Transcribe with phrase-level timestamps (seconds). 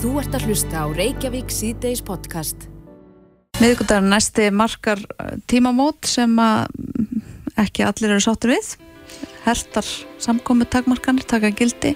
[0.00, 2.62] Þú ert að hlusta á Reykjavík síðdeis podcast.
[3.60, 7.26] Miðgudagur næsti markar uh, tímamót sem að mm,
[7.60, 8.70] ekki allir eru sáttir við.
[9.44, 9.84] Hertar
[10.24, 11.92] samkomi takmarkanir taka gildi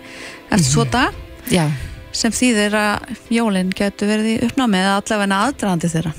[0.50, 1.16] eftir svo dag
[1.48, 1.64] Já,
[2.12, 6.14] sem þýðir að jólinn getur verið í uppnámi eða allavega aðdraðandi þeirra.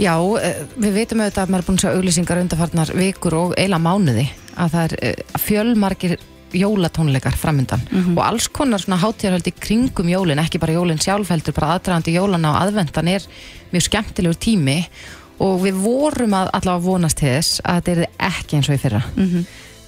[0.00, 3.54] já, eh, við veitum auðvitað að maður er búin að sjá auglýsingar undarfarnar vikur og
[3.60, 6.16] eila mánuði að það er eh, fjölmargir
[6.56, 7.82] jólatónleikar framöndan
[8.16, 12.60] og alls konar svona hátíðarhaldi kringum jólin, ekki bara jólin sjálfheldur, bara aðdragandi jólana og
[12.64, 13.26] aðvendan er
[13.72, 14.78] mjög skemmtilegur tími
[15.40, 18.80] og við vorum að allavega vonast til þess að þetta er ekki eins og í
[18.82, 19.02] fyrra.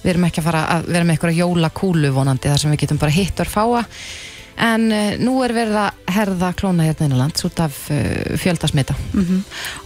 [0.03, 2.97] Við erum ekki að fara að vera með einhverja jólakúlu vonandi þar sem við getum
[2.99, 3.83] bara hitt og fáa
[4.57, 8.95] en uh, nú er verið að herða klóna hérna innanlands út af uh, fjöldasmita.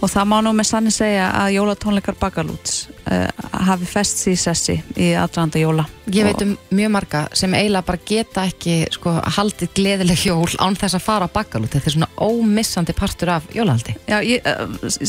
[0.02, 3.28] Og það má nú með sannig segja að jólatónleikar bakalúts uh,
[3.68, 5.88] hafi fest sér sessi í aðdraðanda jóla.
[6.12, 10.78] Ég veit um mjög marga sem eiginlega bara geta ekki sko, haldið gleðileg jól án
[10.78, 11.74] þess að fara bakalút.
[11.74, 13.96] Þetta er svona ómissandi partur af jólahaldi.
[14.08, 14.44] Já, ég,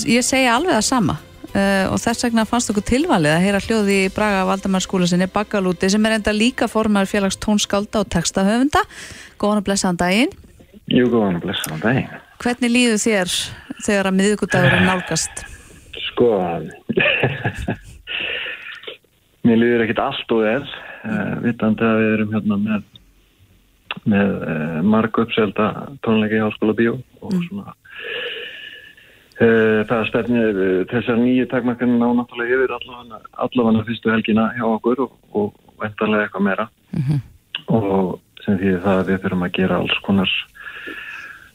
[0.05, 1.19] ég segja alveg það sama
[1.53, 5.89] uh, og þess vegna fannst okkur tilvalið að heyra hljóði í Braga Valdamarskóla sinni Bakalúti
[5.91, 8.83] sem er enda líka formar félags tónskálda og textahöfunda.
[9.41, 10.35] Góðan og blessaðan daginn.
[10.89, 12.13] Jú, góðan og blessaðan daginn.
[12.39, 13.33] Hvernig líður þér
[13.85, 15.43] þegar að miðugudagur er nálgast?
[16.09, 16.29] Sko,
[19.47, 20.63] mér líður ekkit allt og vel,
[21.03, 22.87] uh, vitandi að við erum hérna með,
[24.05, 25.69] með uh, marg uppselda
[26.05, 27.78] tónleika í Háskóla Bíó og svona uh,
[29.39, 35.05] það stefnir uh, þessar nýju takmarkanir ná náttúrulega yfir allavega, allavega fyrstu helgina hjá okkur
[35.05, 36.69] og, og vendarlega eitthvað meira.
[37.69, 40.31] Og sem því það að við þurfum að gera alls konar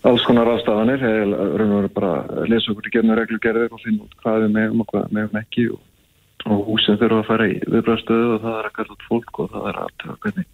[0.05, 4.05] alls konar ástafanir, raun og veru bara að lesa okkur í gefnu reglugerðir og finna
[4.05, 5.78] út hvað við megum og hvað við megum ekki og,
[6.44, 9.55] og húsin þurfa að fara í viðbrastöðu og það er að kalla út fólk og
[9.55, 10.50] það er að hvernig,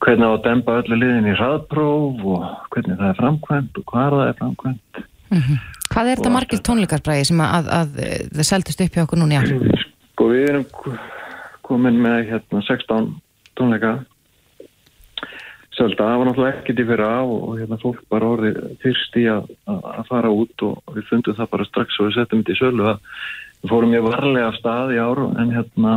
[0.00, 4.16] hvernig á að dempa öllu liðin í hraðpróf og hvernig það er framkvæmt og hvað
[4.16, 5.04] það er framkvæmt.
[5.90, 9.20] Hvað er þetta margir allt tónleikarbræði sem að, að, að það seldist upp hjá okkur
[9.20, 9.42] núna?
[10.12, 10.66] Sko við erum
[11.66, 13.10] komin með hérna 16
[13.58, 13.98] tónleika
[15.80, 19.46] Sölda, það var náttúrulega ekkert í fyrra og, hérna fólk bara orðið fyrst í að,
[19.70, 22.88] að fara út og við fundum það bara strax og við settum þetta í sölu
[22.90, 22.98] að
[23.62, 25.94] við fórum mjög varlega af stað í ár en hérna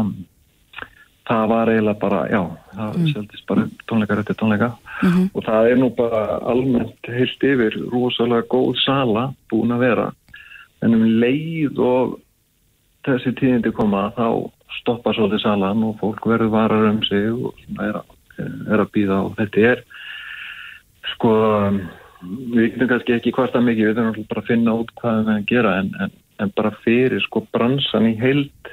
[1.28, 2.41] það var eiginlega bara, já,
[2.73, 3.11] það mm.
[3.13, 4.72] seldist bara tónleikar eftir tónleika.
[5.34, 10.09] Og það er nú bara almennt heilt yfir rosalega góð sala búin að vera.
[10.83, 12.17] En um leið og
[13.07, 14.28] þessi tíðindi koma þá
[14.81, 19.19] stoppa svolítið salan og fólk verður varar um sig og er að, er að býða
[19.28, 19.83] og þetta er
[21.13, 21.33] sko
[22.23, 25.23] við getum kannski ekki hvort að mikið við þurfum bara að finna út hvað við
[25.23, 28.72] erum að gera en, en, en bara fyrir sko bransan í heild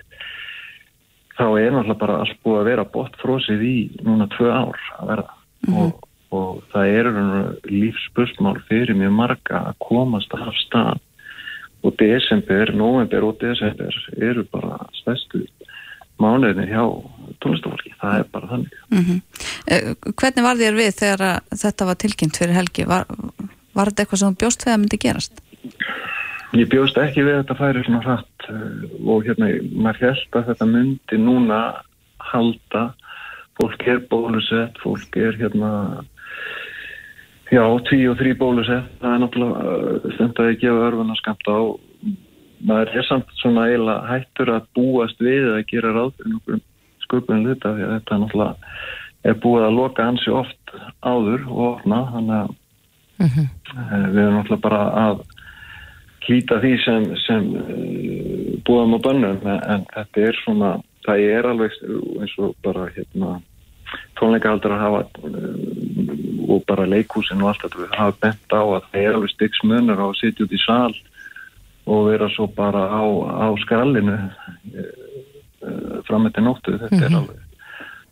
[1.40, 5.36] þá er náttúrulega bara allt búið að vera botfrósið í núna tvö ár að verða
[5.80, 7.10] og, og það er
[7.70, 11.00] lífspursmál fyrir mjög marga að komast af stað
[11.80, 15.46] og desember, november og desember eru bara stærstu
[16.20, 16.82] mánuðinir hjá
[17.40, 18.80] tónlistafólki, það er bara þannig.
[18.92, 19.22] Mm
[20.20, 22.84] Hvernig var þér við þegar að þetta var tilkynnt fyrir helgi?
[22.88, 23.04] Var,
[23.76, 25.42] var þetta eitthvað sem bjóst þegar myndi gerast?
[26.58, 30.48] Ég bjóst ekki við að þetta færi svona hratt uh, og hérna, maður held að
[30.50, 31.60] þetta myndi núna
[32.30, 32.84] halda,
[33.60, 35.72] fólk er bólusett, fólk er hérna,
[37.50, 41.52] já, tví og þrý bólusett, það er náttúrulega uh, stund að ég gefa örfuna skamt
[41.52, 41.58] á,
[42.70, 46.64] maður er samt svona eiginlega hættur að búast við að gera ráð fyrir nokkur
[47.06, 48.74] sköpunum hluta því að þetta náttúrulega
[49.30, 50.74] er búið að loka ansi oft
[51.04, 52.56] áður og opna, þannig að
[53.20, 53.42] Mhm.
[53.76, 55.18] uh, við erum náttúrulega bara að
[56.26, 60.72] hlýta því sem, sem uh, búðum og bönnum en, en þetta er svona,
[61.06, 61.76] það er alveg
[62.20, 63.38] eins og bara hérna
[64.20, 68.88] tónleikahaldar að hafa uh, og bara leikhúsin og allt þetta við hafa bent á að
[68.90, 70.94] það er alveg styggs munur á að sitja út í sal
[71.90, 73.02] og vera svo bara á,
[73.44, 74.90] á skrallinu uh,
[76.06, 76.76] fram eftir nóttu.
[76.80, 77.46] Þetta er alveg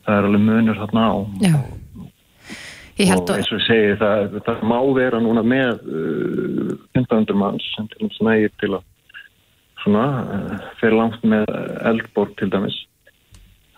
[0.09, 1.17] það er alveg munur þarna á.
[1.45, 1.55] Já.
[2.99, 8.09] Og eins og segi það, það má vera núna með uh, 1500 manns sem til
[8.09, 8.87] þess nægir til að
[9.85, 11.47] svona, uh, fyrir langt með
[11.87, 12.81] eldborg til dæmis.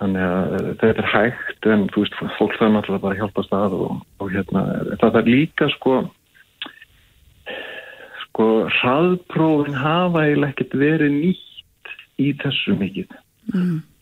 [0.01, 3.45] Þannig að uh, þetta er hægt en þú veist, fólk þarf náttúrulega bara að hjálpa
[3.45, 4.65] stað og, og hérna,
[5.03, 6.01] það er líka sko
[8.31, 13.13] sko hraðprófin hafa eiginlega ekkert verið nýtt í þessu mikið.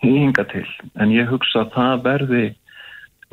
[0.03, 0.67] Hinga til,
[1.01, 2.47] en ég hugsa að það verði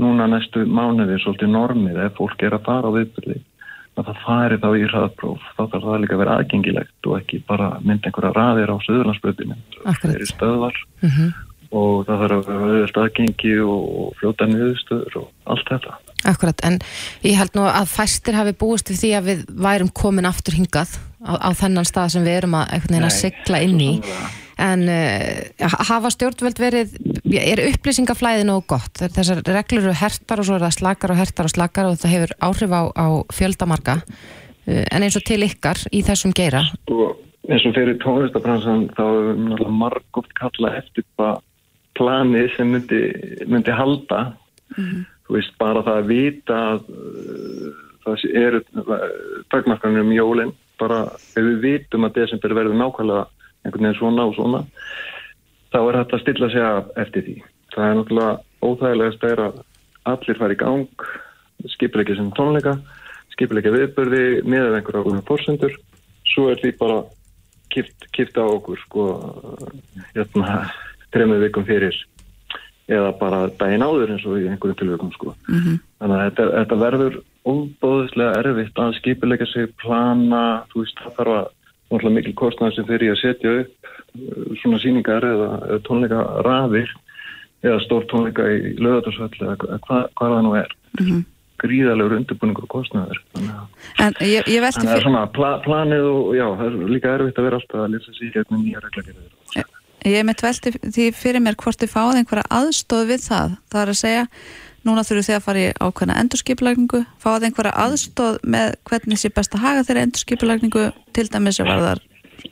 [0.01, 3.41] núna næstu mánuði svolítið normið ef fólk er að fara á viðbyrði
[3.95, 5.43] að það fari þá í hraðpróf.
[5.55, 9.55] Þá þarf það líka að vera aðgengilegt og ekki bara mynda einhverja raðir á söðurlandsbröðinu
[9.55, 10.01] Akkurat.
[10.01, 10.79] það eru stöðvar
[11.75, 15.97] og það þarf að vera aðgengi og, fljóta niðurstöður og allt þetta.
[16.25, 16.79] Akkurat, en
[17.23, 20.97] ég held nú að fæstir hafi búist við því að við værum komin aftur hingað
[21.23, 23.91] á, á þennan stað sem við erum að, að sigla inn í.
[24.61, 26.95] En uh, hafa stjórnvöld verið
[27.35, 29.01] er upplýsingaflæði nógu gott?
[29.01, 32.15] Þessar reglur eru hertar og svo er það slakar og hertar og slakar og það
[32.15, 36.63] hefur áhrif á, á fjöldamarka uh, en eins og til ykkar í þessum geira?
[36.85, 37.11] Sko,
[37.49, 41.39] eins og fyrir tónlistabransan þá hefur við margótt kallað eftir bara
[41.95, 43.01] planið sem myndi,
[43.47, 44.25] myndi halda.
[44.75, 47.69] Þú veist bara það að vita að uh,
[48.05, 48.61] það eru
[49.53, 50.53] takmarkanir um jólin.
[50.79, 53.25] Bara ef við vitum að desember verður nákvæmlega
[53.65, 54.63] einhvern veginn svona og svona
[55.73, 57.35] þá er þetta að stilla sig af eftir því
[57.75, 58.33] það er náttúrulega
[58.65, 59.59] óþægilegast að
[60.13, 61.07] allir fara í gang
[61.75, 62.77] skipilegja sem tónleika
[63.35, 65.77] skipilegja viðbörði með einhverja fórsendur
[66.29, 67.03] svo er því bara
[67.73, 69.05] kipt, kipt á okkur sko
[70.15, 70.59] hérna
[71.13, 71.95] trefnum vikum fyrir
[72.91, 75.33] eða bara daginn áður eins og í einhverjum tilvægum sko.
[75.49, 75.79] Mhm.
[75.99, 77.15] Þannig að þetta, þetta verður
[77.45, 81.47] óbóðislega erfitt að skipilegja sig, plana, þú veist, það þarf að
[81.91, 86.91] náttúrulega mikil kostnæður sem fyrir að setja upp uh, svona síningar eða, eða tónleika rafir
[87.65, 90.75] eða stór tónleika í lögatarsvöld eða hva- hvað, það nú er.
[90.99, 91.23] Mhm.
[91.63, 93.21] Gríðalegur undirbúningur kostnæður.
[93.33, 96.65] Þannig að En ég, ég velti Þannig að fyrir, svona pla, planið og já, það
[96.67, 99.31] er líka erfitt að vera alltaf að sig í gegnum nýja reglagerðir.
[100.05, 103.55] ég mitt velti því fyrir mér hvort þið fáið einhverja aðstóð við það.
[103.71, 104.25] Það er að segja,
[104.85, 109.57] núna þurfum þið að fara í ákveðna endurskipulagningu, fáið einhverja aðstóð með hvernig sé best
[109.57, 110.85] að haga þeirra endurskipulagningu,
[111.15, 112.01] til dæmis að varðar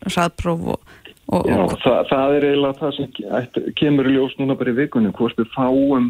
[0.10, 0.94] hraðpróf og,
[1.30, 4.80] og, Já, og það, það er eiginlega það sem kemur í ljós núna bara í
[4.82, 6.10] vikunni, hvort við fáum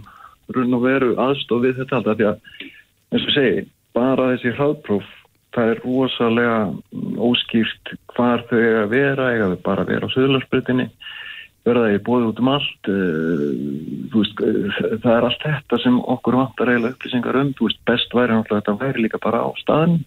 [0.53, 2.63] raun og veru aðstof við þetta alltaf því að,
[3.13, 3.65] eins og segi,
[3.95, 5.11] bara þessi hraðpróf,
[5.53, 6.57] það er rosalega
[7.21, 10.87] óskýrt hvar þau eiga að vera, eiga þau bara að vera á söðlarsbrytinni,
[11.63, 12.89] verða þau bóðið út um allt,
[14.12, 18.15] þú veist, uh, það er allt þetta sem okkur vantar eiginlega upplýsingar um, veist, best
[18.18, 20.00] væri náttúrulega að þetta væri líka bara á staðin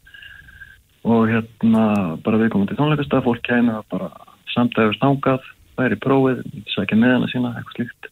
[1.07, 1.85] og hérna
[2.27, 4.09] bara viðkomandi tónleikastað, fólk kæmi það bara
[4.53, 5.45] samdægur stangað,
[5.79, 6.41] væri prófið,
[6.73, 8.09] sækja með hana sína, eitthvað slíkt.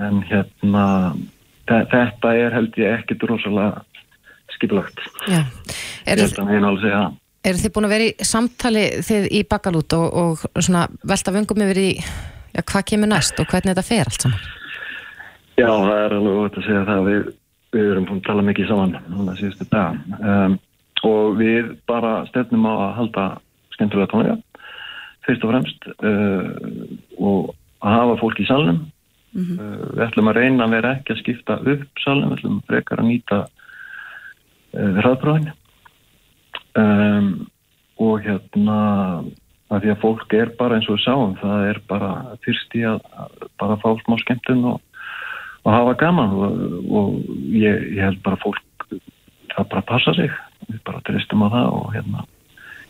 [0.00, 0.84] En hérna,
[1.68, 3.82] þe- þetta er held ég ekkit rosalega
[6.46, 7.18] að einu alveg segja það.
[7.50, 11.62] eru þið búin að vera í samtali þið í bakalút og, og svona velta vöngum
[11.66, 11.90] yfir í
[12.56, 14.54] já, hvað kemur næst og hvernig þetta fer allt saman
[15.56, 17.28] Já, það er alveg ótt að segja það að við,
[17.72, 20.02] við erum búin að tala mikið saman núna síðustu dag.
[20.20, 20.56] Um,
[21.08, 23.24] og við bara stefnum á að halda
[23.72, 24.66] skemmtilega tónleika,
[25.24, 26.50] fyrst og fremst, uh,
[27.16, 28.82] og að hafa fólk í salnum.
[29.36, 33.00] Uh, við ætlum að reyna að vera ekki að skipta upp salnum, við ætlum frekar
[33.00, 35.50] að nýta uh, hraðbróðin.
[36.76, 37.32] Um,
[38.04, 38.78] og hérna,
[39.70, 42.10] að því að fólk er bara eins og við sáum, það er bara
[42.44, 43.00] fyrst í að,
[43.58, 44.82] bara fá smá skemmtun og
[45.66, 46.58] og hafa gaman og,
[46.94, 47.14] og
[47.50, 48.62] ég, ég held bara fólk
[49.50, 50.30] það bara passa sig.
[50.66, 52.26] Við bara tristum á það og hérna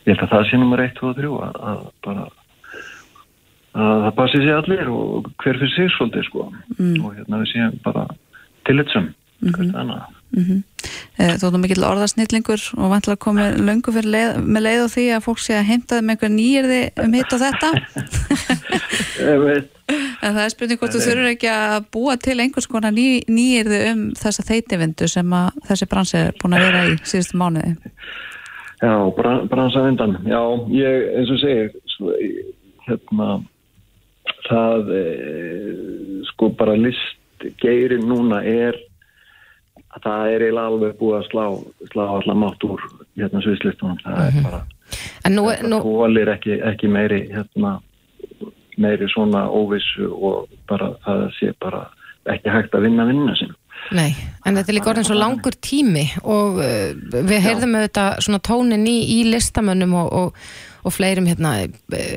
[0.04, 2.26] ég held að það sé nummer 1, 2 og 3 að, að bara
[3.76, 6.44] að það passi sig allir og hver fyrir sig svolítið sko.
[6.80, 8.06] Og hérna við séum bara
[8.68, 9.72] tillitsum mm -hmm.
[9.80, 10.04] annað
[10.36, 15.24] Eh, Þú erum mikill orðarsnillingur og vantilega komið löngu leið, með leið á því að
[15.24, 17.70] fólk sé að heimta þeim einhver nýjirði um hitt og þetta?
[20.26, 23.78] En það er spurning hvort þú þurfur ekki að búa til einhvers konar ný, nýjirði
[23.92, 27.74] um þessa þeitivindu sem að þessi bransi er búin að vera í síðustu mánuði?
[28.82, 30.16] Já, bran, bransa undan.
[30.28, 30.40] Já,
[30.74, 31.70] ég, eins og segir,
[32.18, 32.50] ég-
[32.88, 33.28] hérna,
[34.48, 35.04] það, e,
[36.32, 38.76] sko, bara listgeirin núna er,
[39.96, 41.44] að það er eiginlega alveg búið að slá,
[41.92, 42.86] slá allar mátt úr,
[43.16, 44.00] hérna, sviðslistunum.
[44.04, 44.62] Það er bara,
[45.26, 47.76] En nú, það nú, hólir ekki, ekki meiri, hérna,
[48.80, 51.86] meiri svona óvissu og bara það sé bara
[52.30, 53.56] ekki hægt að vinna vinna sinna.
[53.94, 58.40] nei, en þetta er líka orðin svo langur tími og uh, við heyrðum auðvitað svona
[58.42, 60.48] tónin í, í listamönnum og, og,
[60.86, 61.68] og fleirum hérna, eh,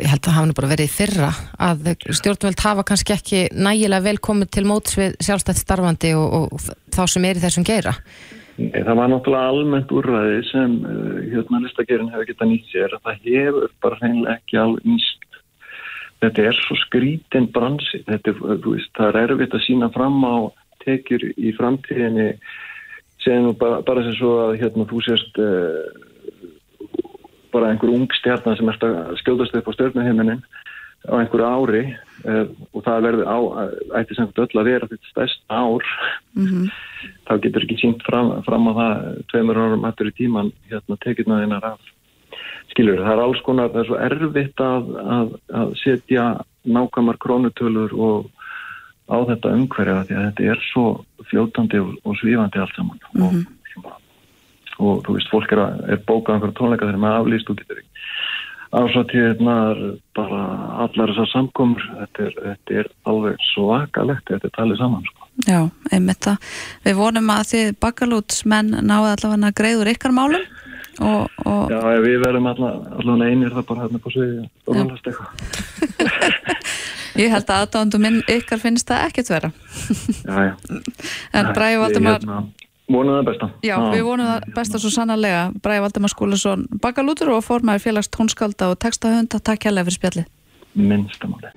[0.03, 4.19] ég held að hafa nú bara verið fyrra að stjórnvöld hafa kannski ekki nægilega vel
[4.21, 7.95] komið til móts við sjálfstætt starfandi og, og þá sem er í þessum geira.
[8.59, 13.03] Nei, Það var náttúrulega almennt úrræði sem uh, hérna listagerinn hefur getað nýtt sér að
[13.07, 15.27] það hefur bara hreinlega ekki alveg nýst.
[16.19, 18.01] Þetta er svo skrítin bransi.
[18.03, 20.35] Þetta, er, veist, það er erfitt að sína fram á
[20.83, 22.33] tekjur í framtíðinni
[23.29, 26.08] nú bara, bara sem svo að hérna, þú sést uh,
[27.53, 30.43] bara einhver ung stjarnar sem ert að skjóðast upp á stjörnuhiminin
[31.07, 31.83] á einhverju ári
[32.27, 33.37] uh, og það verður á,
[34.01, 35.85] ætti sem öll að vera þetta stærst ár.
[37.27, 41.39] Þá getur ekki sínt fram, fram á það tveimur árum eftir í tíman hérna tekjurna
[41.43, 41.93] þínar af.
[42.73, 46.25] Skilur, það er alls konar, það er svo erfitt að, að, að setja
[46.69, 48.27] nákvæmar krónutölur og,
[49.09, 50.85] á þetta umhverja því að þetta er svo
[51.31, 52.99] fljótandi og, og svífandi allt saman.
[53.15, 53.47] Mm -hmm.
[53.81, 53.95] og,
[54.79, 57.81] og þú veist, fólk er, að, er bókað einhverja tónleika þegar maður aflýst og getur
[57.81, 58.05] ekki.
[58.69, 59.79] Ásáttíðirnar,
[60.13, 60.41] bara
[60.85, 65.29] allar þessar samkomur, þetta er, þetta er alveg svakalegt, þetta er talið saman sko.
[65.47, 65.59] Já,
[65.95, 66.51] einmitt það.
[66.85, 70.45] Við vonum að þið bakalútsmenn náðu allavega greiður ykkar málum
[70.99, 71.73] og, og...
[71.73, 76.39] Já, við verðum allavega einir það bara hérna på sviði og haldast eitthvað.
[77.19, 79.51] Ég held að aðdándu minn ykkar finnst það ekkert vera.
[80.23, 80.81] Já, já.
[81.35, 82.27] En Bræði Valdemar
[82.89, 83.49] Vonum það besta.
[83.61, 85.43] Já, já, við vonum það besta svo sannarlega.
[85.61, 90.25] Bræði Valdemar Skúlason bakalútur og formæður félags tónskálda og textahönda Takk hjálpa fyrir spjalli
[90.73, 91.53] Minnstamáli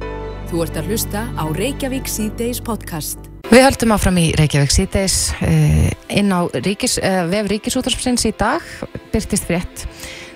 [0.52, 3.30] Þú ert að hlusta á Reykjavík C-Days podcast.
[3.48, 8.60] Við höldum áfram í Reykjavík C-Days uh, inn á ríkis, uh, vef Ríkisútarsprins í dag
[9.14, 9.86] byrtist frétt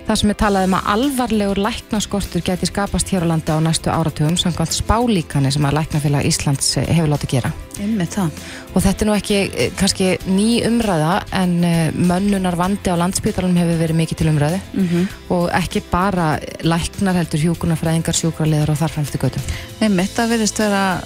[0.06, 3.90] Það sem er talað um að alvarlegur læknaskortur geti skapast hér á landi á næstu
[3.90, 7.48] áratugum samkvæmt spálíkani sem að Læknafélag Íslands eh, hefur látið gera.
[7.82, 8.36] Einmitt það.
[8.70, 13.58] Og þetta er nú ekki eh, kannski ný umræða en eh, mönnunar vandi á landsbytarunum
[13.58, 15.08] hefur verið mikið til umræðu mm -hmm.
[15.34, 19.42] og ekki bara læknar heldur hjúkunarfræðingar, sjúkrarleðar og þarframstu götu.
[19.80, 21.00] Einmitt, það verðist vera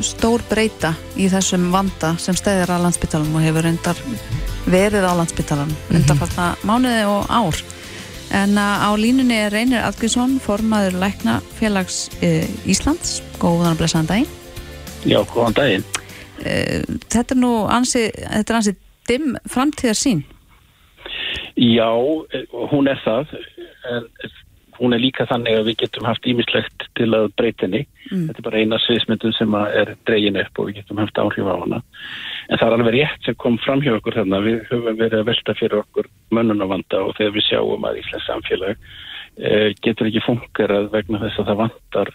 [0.00, 3.96] stór breyta í þessum vanda sem stæðir á landsbytarunum og hefur reyndar
[4.66, 5.96] verið á landsbytarunum mm -hmm.
[5.96, 7.62] undanfallna mánuði og ár.
[8.32, 13.18] En á línunni er Reynir Adgrísson, formaður Lækna félags e, Íslands.
[13.36, 14.30] Góðan og blessaðan daginn.
[15.04, 15.84] Já, góðan daginn.
[16.40, 16.54] E,
[17.12, 18.74] þetta er nú ansi, þetta er ansi
[19.10, 20.22] dimm framtíðar sín.
[21.60, 21.90] Já,
[22.72, 23.36] hún er það.
[23.92, 24.08] En
[24.82, 27.84] hún er líka þannig að við getum haft ímislegt til að breytinni.
[28.10, 28.24] Mm.
[28.28, 31.54] Þetta er bara eina sviðsmyndun sem er dregin upp og við getum haft áhrif á
[31.54, 31.78] hana.
[32.48, 34.42] En það er alveg rétt sem kom fram hjá okkur þarna.
[34.42, 38.74] Við höfum verið að velta fyrir okkur mönnunavanda og þegar við sjáum að Íslands samfélag
[39.38, 42.14] eh, getur ekki fungerað vegna þess að það vantar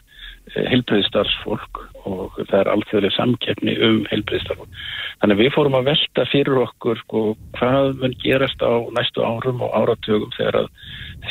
[0.55, 4.79] heilbreyðstarfsfólk og það er alþjóðlega samkeppni um heilbreyðstarfsfólk.
[5.21, 7.23] Þannig við fórum að velta fyrir okkur sko,
[7.57, 10.67] hvað mun gerast á næstu árum og áratugum þegar að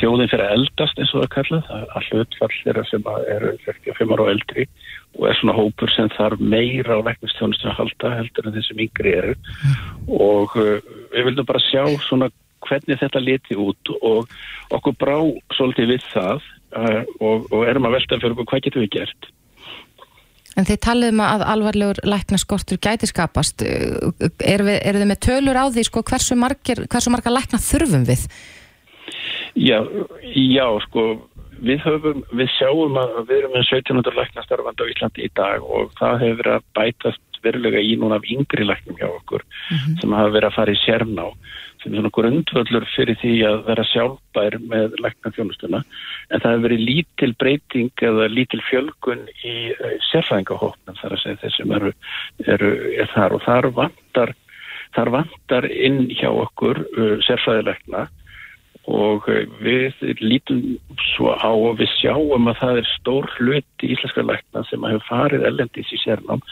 [0.00, 4.26] þjóðin fyrir að eldast eins og það kallað, að hlutfall þeirra sem eru 45 ára
[4.26, 4.66] og eldri
[5.16, 9.14] og er svona hópur sem þarf meira á læknistjónustum að halda heldur en þessum yngri
[9.16, 9.36] eru.
[10.12, 10.76] Og uh,
[11.14, 12.28] við vildum bara sjá svona
[12.66, 14.28] hvernig þetta leti út og
[14.74, 15.16] okkur brá
[15.54, 16.44] svolítið við það
[16.76, 19.32] og, og erum að velta fyrir okkur hvað getum við gert
[20.56, 25.84] En þið talum að alvarlegur læknaskortur gæti skapast eru er þið með tölur á því
[25.84, 28.22] sko, hversu, margir, hversu marga lækna þurfum við?
[29.52, 29.84] Já,
[30.32, 31.04] já sko
[31.60, 35.92] við, höfum, við sjáum að við erum með 1700 læknastarfandi á Íslandi í dag og
[36.00, 40.00] það hefur verið að bætast verulega í núna af yngri læknum hjá okkur mm -hmm.
[40.00, 41.26] sem hafa verið að fara í sérná
[41.86, 46.82] sem er svona grundvöldur fyrir því að vera sjálfbær með læknafjónustuna en það hefur verið
[46.88, 51.94] lítil breyting eða lítil fjölgun í uh, sérfæðingahóknum þar að segja þeir sem eru,
[52.56, 53.36] eru er þar.
[53.36, 54.34] Og þar vantar,
[54.98, 58.08] þar vantar inn hjá okkur uh, sérfæðilegna
[58.86, 60.60] og eh, við lítum
[61.14, 65.08] svo á og við sjáum að það er stór hluti íslenska lækna sem að hefur
[65.08, 66.42] farið ellendis í sérnám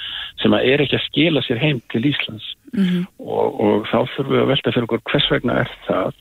[0.43, 3.05] sem að er ekki að skila sér heim til Íslands mm -hmm.
[3.19, 6.13] og, og þá þurfum við að velta fyrir okkur hvers vegna er það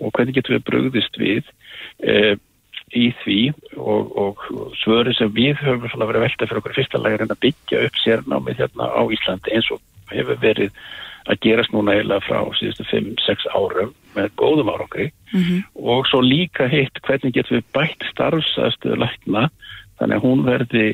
[0.00, 1.44] og hvernig getum við brugðist við
[2.00, 2.36] e,
[2.92, 3.40] í því
[3.76, 4.42] og, og
[4.82, 7.96] svöri sem við höfum verið að velta fyrir okkur fyrsta lægir en að byggja upp
[8.04, 9.80] sérnámið hérna á Íslandi eins og
[10.12, 10.72] hefur verið
[11.30, 15.60] að gerast núna eiginlega frá síðustu 5-6 árum með góðum árangri mm -hmm.
[15.74, 19.48] og svo líka heitt hvernig getum við bætt starfsaðstöðu lækna
[19.98, 20.88] þannig að hún verði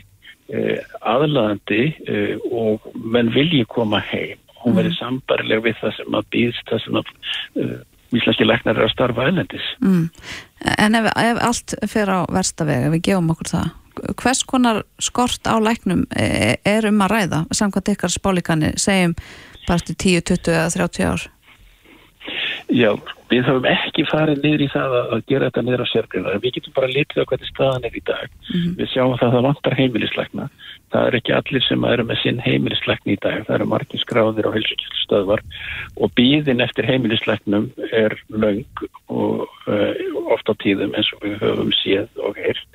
[0.53, 4.99] eh, aðlaðandi eh, og menn vilji koma heim hún verði mm.
[4.99, 7.13] sambarileg við það sem að býðst það sem að
[7.63, 7.75] uh,
[8.19, 10.07] íslenski læknar er að starfa ælendis mm.
[10.79, 13.69] En ef, ef allt fer á verstaveg, ef við gefum okkur það
[14.23, 19.17] hvers konar skort á læknum er, er um að ræða samkvæmt ykkar spálíkani segjum
[19.67, 21.27] bara til 10, 20 eða 30 ár
[22.69, 22.93] Já,
[23.29, 26.35] við höfum ekki farið niður í það að gera þetta niður á sérgrina.
[26.43, 28.31] Við getum bara litið á hvernig staðan er í dag.
[28.31, 28.75] Mm -hmm.
[28.79, 30.49] Við sjáum það að það vantar heimilisleikna.
[30.89, 33.45] Það er ekki allir sem eru með sinn heimilisleikni í dag.
[33.47, 35.43] Það eru margir skráðir á helsukjöldstöðvar
[35.97, 39.93] og býðin eftir heimilisleiknum er laung og uh,
[40.33, 42.69] oft á tíðum eins og við höfum séð og heilt.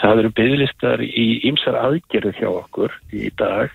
[0.00, 3.72] Það eru bygglistar í ymsar aðgerðu hjá okkur í dag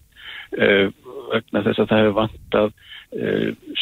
[0.62, 0.88] uh,
[1.34, 2.74] vegna þess að það hefur vantað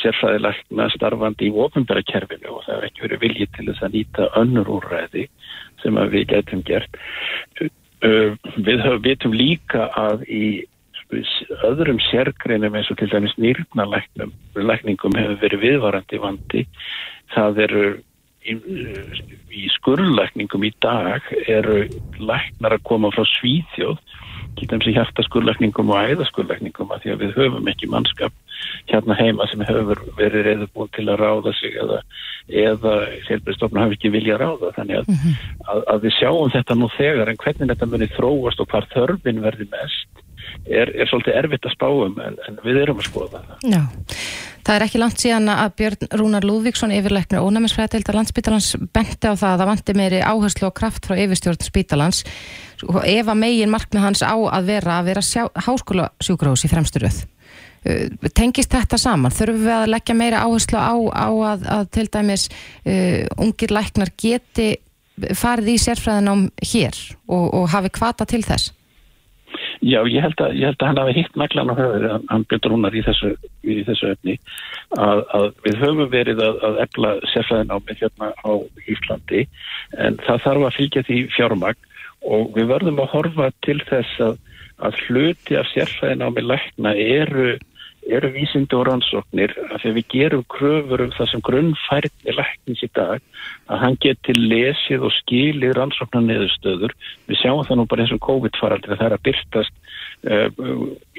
[0.02, 4.28] sérfræðilegna starfandi í ofinbæra kerfinu og það hefur ekki verið viljið til þess að nýta
[4.42, 5.28] önnur úrræði
[5.84, 7.00] sem við getum gert.
[8.02, 10.46] Uh, við höfum vitum líka að í
[11.68, 16.64] öðrum sérgreinum eins og til dæmis nýrnalækningum hefur verið viðvarandi vandi.
[17.36, 17.84] Það eru
[18.48, 18.56] í,
[19.52, 21.84] í skurðlækningum í dag eru
[22.20, 24.00] læknar að koma frá Svíþjóð
[24.60, 28.36] til dæmis í hjartaskurleikningum og æðaskurleikningum að því að við höfum ekki mannskap
[28.92, 32.02] hérna heima sem hefur verið reyðubúin til að ráða sig eða,
[32.48, 32.96] eða
[33.28, 35.54] selbreyðstofna hafi ekki vilja ráða þannig að, mm -hmm.
[35.74, 39.44] að, að við sjáum þetta nú þegar en hvernig þetta muni þróast og hvar þörfin
[39.46, 40.26] verði mest
[40.66, 43.68] er, er svolítið erfitt að spáum en, en við erum að skoða það.
[43.74, 43.82] Já.
[44.62, 49.48] Það er ekki langt síðan að Björn Rúnar Lúðvíksson yfirleiknir ónæmisfræðadeildar landsbítalans benti á það
[49.50, 52.22] að það vanti meiri áherslu og kraft frá yfirstjórn spítalans
[52.86, 57.24] ef að megin markmið hans á að vera að vera háskóla sjúkrós í fremsturöð.
[57.82, 59.34] Uh, tengist þetta saman?
[59.34, 64.14] Þurfum við að leggja meiri áherslu á, á að, að til dæmis uh, ungir læknar
[64.22, 64.76] geti
[65.38, 68.72] farið í sérfræðinám hér og, og hafi kvata til þess?
[69.82, 72.76] Já, ég held að, ég held að hann hafi hitt naklan á höfður, hann byrður
[72.76, 73.32] húnar í þessu,
[73.66, 74.36] í þessu öfni,
[75.02, 77.14] að, að við höfum verið að, að efla
[77.88, 78.52] með hérna á
[78.94, 79.42] Íslandi
[80.06, 81.90] en það þarf að fylgja því fjármagn
[82.30, 84.40] og við verðum að horfa til þess að,
[84.86, 85.74] að hluti af
[86.38, 87.50] með lækna eru
[88.10, 92.90] eru vísindi og rannsóknir að þegar við gerum kröfur um það sem grunnfærni læknins í
[92.98, 93.22] dag
[93.72, 96.96] að hann geti lesið og skilið rannsóknar neðustöður
[97.30, 99.74] við sjáum það nú bara eins og COVID-faraldir að það er að byrtast
[100.32, 100.50] uh,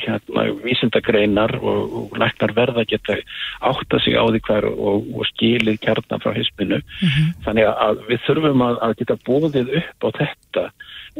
[0.02, 3.18] hérna, vísindagreinar og, og læknar verða geta
[3.60, 7.34] átta sig á því hver og, og skilið kjarnan frá hispinu mm -hmm.
[7.46, 10.70] þannig að við þurfum að, að geta bóðið upp á þetta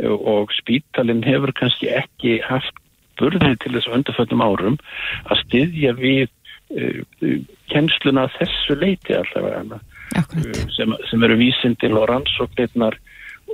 [0.03, 2.79] og spítalinn hefur kannski ekki haft
[3.23, 4.79] burði til þessu undarföldum árum
[5.31, 7.01] að styðja við uh,
[7.73, 12.99] kennsluna þessu leiti allavega uh, sem, sem eru vísindil og rannsóknirnar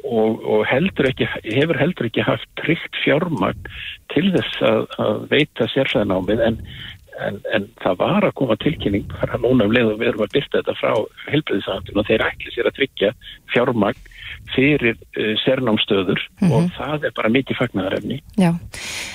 [0.04, 3.70] og, og heldur ekki, hefur heldur ekki haft tryggt fjármagn
[4.12, 6.60] til þess að, að veita sérfæðanámið en
[7.26, 10.36] En, en það var að koma tilkynning bara núna um leið og við erum að
[10.36, 10.92] byrta þetta frá
[11.32, 13.10] helbriðisandun og þeir ætli sér að tryggja
[13.54, 14.06] fjármagn
[14.54, 16.52] fyrir uh, sérnámstöður mm -hmm.
[16.52, 16.70] og mhm.
[16.78, 18.22] það er bara mikið fagnarefni.
[18.38, 18.54] Já,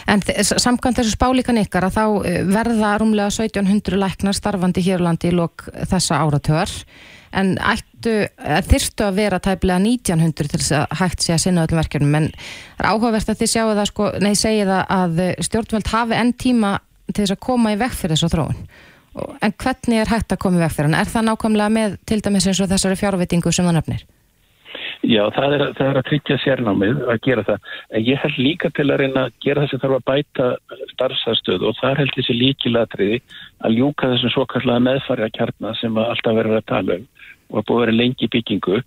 [0.08, 5.06] en samkvæmt þessu spálíkan ykkar að þá eh, verða rúmlega 1700 læknar starfandi hér á
[5.08, 6.72] landi í lok þessa áratöðar
[7.34, 8.28] en ættu,
[8.70, 12.28] þyrstu að vera tæpilega 1900 til þess að hægt sé að sinna öllum verkefnum, en
[12.78, 16.76] það er áhugavert að þið sjáu það sko, nei segið að stjórnvöld hafi enn tíma
[17.12, 18.66] til þess að koma í vekk fyrir þessu þróun
[19.14, 21.00] en hvernig er hægt að koma í vekk fyrir hann?
[21.00, 24.06] Er það nákvæmlega með til dæmis eins og þessari fjárvitingu sem það nefnir?
[25.04, 27.66] Já, það er, það er að tryggja sérnámið að gera það.
[27.92, 30.48] En ég held líka til að reyna að gera þess að þarf að bæta
[30.94, 33.20] starfsastöðu og það held þessi líkilatriði
[33.68, 37.06] að ljúka þessum svo kallega meðfæri að kjarna sem alltaf verður að tala um
[37.54, 38.82] og að búið að vera lengi byggingu.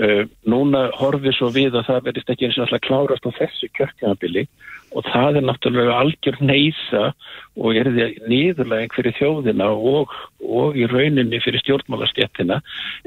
[0.00, 3.70] Uh, núna horfið svo við að það verðist ekki eins og alltaf klárast á þessu
[3.76, 4.46] kjörtjánabili
[4.96, 7.10] og það er náttúrulega algjör neysa
[7.56, 10.12] og er því nýðurlega fyrir þjóðina og,
[10.44, 12.58] og í rauninni fyrir stjórnmálastjettina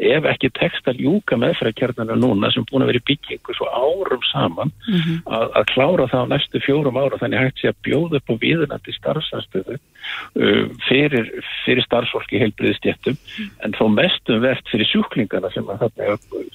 [0.10, 4.26] ef ekki tekst að ljúka meðfærakjarnana núna sem búin að vera í byggingu svo árum
[4.32, 5.20] saman mm -hmm.
[5.38, 8.36] að, að klára það á næstu fjórum ára þannig hægt sé að bjóða upp á
[8.44, 11.32] viðunandi starfsanstöðu uh, fyrir,
[11.66, 13.50] fyrir starfsfólki heilbriðstjettum mm.
[13.66, 15.88] en þó mestum verðt fyrir sjúklingana sem að,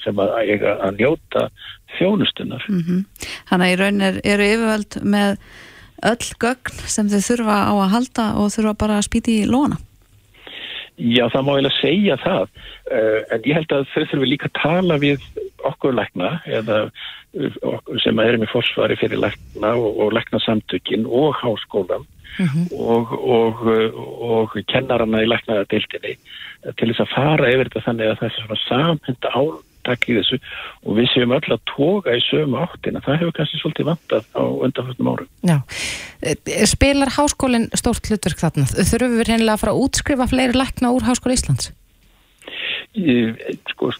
[0.02, 0.34] sem að,
[0.74, 1.48] að njóta
[1.98, 2.64] þjónustunar.
[2.68, 3.30] Mm -hmm.
[3.50, 5.36] Þannig að í raun er, eru yfirvöld með
[6.04, 9.78] öll gögn sem þau þurfa á að halda og þurfa bara að spýti í lóna.
[10.94, 12.48] Já, það má ég alveg segja það,
[12.94, 15.20] uh, en ég held að þau þurfi líka að tala við
[15.64, 16.90] okkur lækna eða
[17.34, 22.06] okkur sem erum í forsvari fyrir lækna og, og lækna samtökin og háskólan
[22.38, 22.66] mm -hmm.
[22.78, 23.62] og, og,
[24.30, 26.16] og kennarana í læknaða deildinni
[26.78, 30.16] til þess að fara yfir þetta þannig að það er svona samhenda án takk í
[30.18, 30.38] þessu
[30.84, 33.02] og við séum öll að toga í sömu áttina.
[33.04, 35.30] Það hefur kannski svolítið vantað á undanfjöldum árum.
[35.44, 35.56] Já.
[36.70, 38.66] Spilar háskólinn stórt hlutverk þarna?
[38.72, 41.70] Þurfum við reynilega að fara að útskrifa fleiri lækna úr Háskóla Íslands?
[43.74, 43.90] Sko,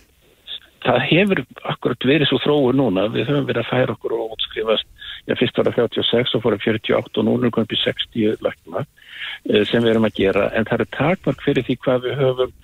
[0.87, 1.45] það hefur
[1.75, 3.09] akkurat verið svo þróið núna.
[3.13, 4.89] Við höfum verið að færa okkur og útskrifast.
[5.25, 9.65] Já, fyrst var það 36 og fórum 48 og núna er komið 60 lækna eh,
[9.65, 10.49] sem við erum að gera.
[10.53, 12.57] En það er takmark fyrir því hvað við höfum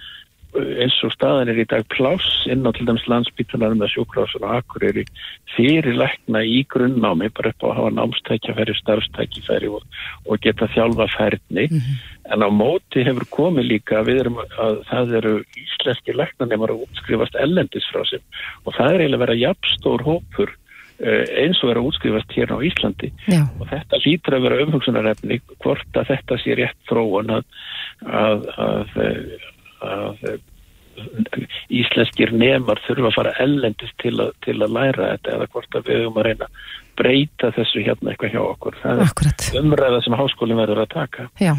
[0.59, 4.55] eins og staðan er í dag pláss inn á til dæmis landsbytunar með sjúkrásun og
[4.59, 5.05] akkur er í
[5.55, 9.85] fyrirleikna í grunnnámi bara upp á að hafa námstækjafæri, starfstækjafæri og,
[10.27, 12.01] og geta þjálfa færni mm -hmm.
[12.35, 17.39] en á móti hefur komið líka við erum að það eru íslenski leknanemar að útskrifast
[17.39, 18.23] ellendis frá sem
[18.65, 20.70] og það er eiginlega að jafnstór hópur eh,
[21.01, 23.43] eins og vera útskrifast hérna á Íslandi Já.
[23.57, 27.47] og þetta lítur að vera umhugsunarefni hvort að þetta sé rétt þróun að,
[28.05, 29.07] að, að
[29.81, 30.39] að eh,
[31.73, 36.01] íslenskir nemar þurfa að fara ellendist til, til að læra þetta eða hvort að við
[36.03, 36.65] höfum að reyna að
[37.01, 38.77] breyta þessu hérna eitthvað hjá okkur.
[38.83, 39.47] Það Akkurat.
[39.47, 41.29] er umræða sem háskólinn verður að taka.
[41.41, 41.55] Já,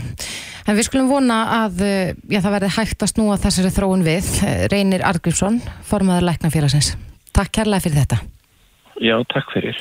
[0.68, 4.30] en við skulum vona að eh, já, það verði hægt að snúa þessari þróun við.
[4.74, 6.94] Reynir Argrímsson, formadur Læknafélagsins.
[7.34, 8.22] Takk kærlega fyrir þetta.
[9.02, 9.78] Já, takk fyrir.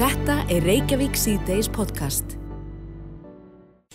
[0.00, 2.36] Þetta er Reykjavík C-Days podcast.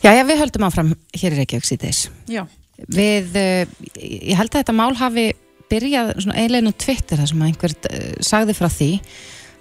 [0.02, 2.04] Jæja, við höldum áfram hér í Reykjavík síðdeis.
[2.30, 2.44] Já.
[2.82, 3.64] Við, uh,
[4.02, 5.28] ég held að þetta mál hafi
[5.72, 8.90] byrjað svona eiginlegin á Twitter þar sem að einhver uh, sagði frá því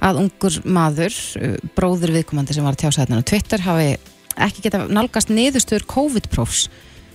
[0.09, 3.89] að ungur maður, uh, bróður viðkomandi sem var að tjása þetta á Twitter hafi
[4.41, 6.67] ekki geta nálgast niðurstöður COVID-prófs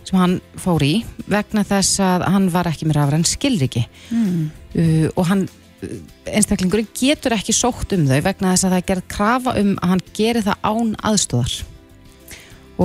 [0.05, 0.95] sem hann fór í
[1.29, 4.49] vegna þess að hann var ekki með rafræn skilriki Mm.
[4.77, 5.45] uh, og hann
[6.25, 9.93] einstaklingurinn getur ekki sótt um þau vegna þess að það er gerð krafa um að
[9.93, 11.57] hann geri það án aðstóðar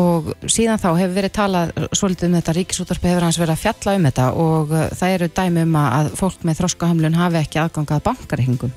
[0.01, 3.95] og síðan þá hefur verið talað svolítið um þetta, ríkisúttarpi hefur hans verið að fjalla
[3.99, 8.05] um þetta og uh, það eru dæmi um að fólk með þroskahamlun hafi ekki aðgangað
[8.07, 8.77] bankareikningum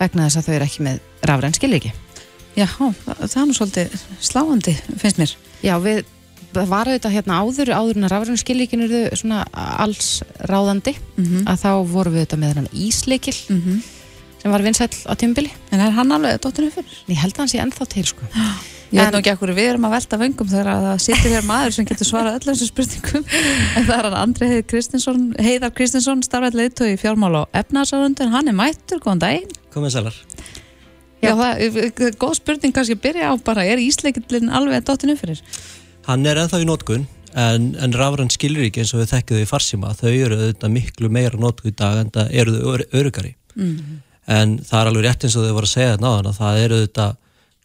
[0.00, 1.92] vegna þess að þau eru ekki með rafræn skilriki
[2.58, 5.34] Já, það er nú svolítið sláandi, finnst mér.
[5.62, 6.02] Já, við
[6.54, 11.62] var auðvitað hérna áður áður en að rafræn skilrikin eru svona alls ráðandi Mm að
[11.62, 13.78] þá voru við auðvitað með hann ísleikil -hmm.
[14.42, 16.90] sem var vinsæll á tímbili En er hann alveg dóttirinu fyrir?
[17.08, 18.22] ég held að hann sé ennþá til sko
[18.90, 21.30] Ég veit En- nú ekki ekkur við erum að velta vöngum þegar að það situr
[21.30, 23.24] hér maður sem getur svarað öllum þessum spurningum
[23.76, 28.24] en það er hann Andri Heiðar Kristinsson Heiðar Kristinsson, starfætt leiðtói í fjármál og efnaðsaröndu
[28.26, 30.16] en hann er mættur, góðan daginn Komið sælar.
[31.22, 31.60] Já, það
[32.10, 35.38] er góð spurning kannski að byrja á bara er ísleikillin alveg dóttinu fyrir?
[36.06, 37.06] Hann er ennþá í nótkun
[37.38, 39.94] en, en rafrann skilur ekki eins og við þekkið þau í farsíma.
[39.98, 43.34] Þau eru auðvitað miklu meira nótku í dag en það eru þau ör, örugari.
[43.56, 43.98] Mm.
[44.30, 46.78] En það er alveg rétt eins og þau voru að segja náðan að það eru
[46.80, 47.18] auðvitað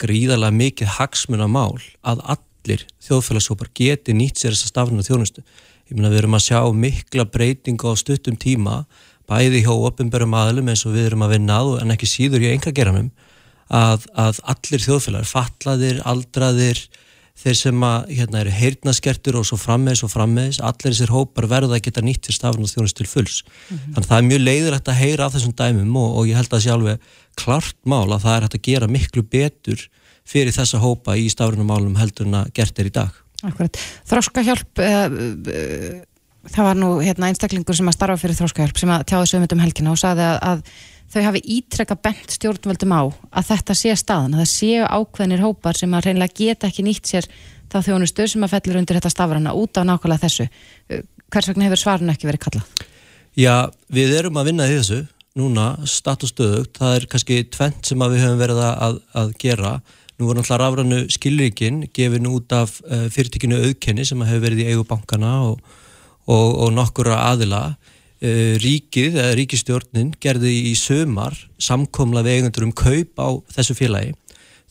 [0.05, 5.45] gríðarlega mikið hagsmunamál að allir þjóðfélagshópar geti nýtt sér þessa stafnum þjónustu.
[5.85, 8.81] Ég meina við erum að sjá mikla breytingu á stuttum tíma
[9.29, 12.51] bæði hjá opinberum aðlum eins og við erum að vinna að en ekki síður í
[12.51, 13.09] enga geranum
[13.73, 16.81] að, að allir þjóðfélagar, fallaðir, aldraðir,
[17.35, 21.77] þeir sem að, hérna, eru heyrnaskertur og svo frammeðis og frammeðis, allir þessir hópar verða
[21.77, 23.41] að geta nýtt til stafn og þjónust til fulls.
[23.67, 26.49] Þannig að það er mjög leiðilegt að heyra af þessum dæmum og, og ég held
[26.49, 29.85] að það sé alveg klart mál að það er hægt að gera miklu betur
[30.25, 33.21] fyrir þessa hópa í stafrunum málum heldur en að gert er í dag.
[33.45, 33.77] Akkurat.
[34.09, 35.05] Þroskahjálp uh,
[35.51, 36.03] uh,
[36.49, 39.63] það var nú hérna einstaklingur sem að starfa fyrir þroskahjálp sem að tjáði sögum um
[39.63, 44.35] helgina og sagði að, að þau hafi ítrekka bent stjórnvöldum á að þetta sé staðan,
[44.35, 47.27] að það séu ákveðnir hópar sem að reynilega geta ekki nýtt sér
[47.71, 50.47] þá þjónustu sem að fellur undir þetta stafrana út af nákvæmlega þessu.
[50.91, 52.85] Uh, Hvers vegna hefur svarun ekki verið kallað?
[53.35, 55.01] Já, við erum að vinna í þessu
[55.35, 59.71] núna, status stöðugt, það er kannski tvent sem við höfum verið að, að gera.
[60.15, 64.69] Nú var náttúrulega rafrannu skilríkin gefin út af uh, fyrirtekinu auðkenni sem hefur verið í
[64.71, 65.59] eigu bankana og,
[66.23, 67.65] og, og nokkura aðila.
[68.23, 74.13] Uh, ríkið, eða ríkistjórnin, gerði í sömar samkomla við eigendur um kaup á þessu félagi.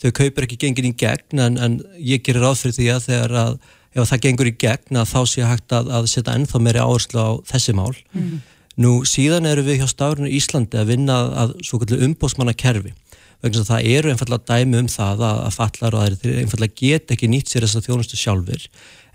[0.01, 3.37] Þau kaupir ekki gengin í gegn en, en ég gerir ráð fyrir því að þegar
[3.43, 3.53] að
[3.95, 7.21] ef það gengur í gegn að þá sé hægt að, að setja ennþá meiri áherslu
[7.21, 7.93] á þessi mál.
[8.81, 12.95] Nú síðan eru við hjá Stárinu Íslandi að vinna að, að svo kallu umbósmanna kerfi
[13.45, 16.79] vegna að það eru einfallega dæmi um það að, að fallar og það er einfallega
[16.81, 18.67] get ekki nýtt sér þess að þjónustu sjálfur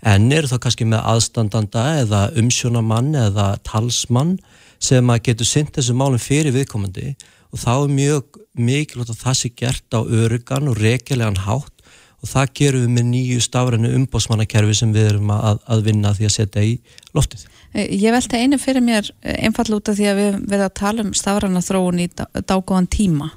[0.06, 4.38] en eru þá kannski með aðstandanda eða umsjónamann eða talsmann
[4.80, 7.12] sem að getur synt þessu málum fyrir viðkomandi
[7.50, 11.80] og þá er mjög mikilvægt að það sé gert á örugan og rekilegan hátt
[12.20, 16.28] og það gerum við með nýju stafrænu umbósmannakerfi sem við erum að, að vinna því
[16.28, 16.74] að setja í
[17.16, 17.46] loftið.
[17.72, 21.06] Ég velta einu fyrir mér eh, einfall út af því að við verðum að tala
[21.06, 23.30] um stafrana þróun í dágóðan tíma.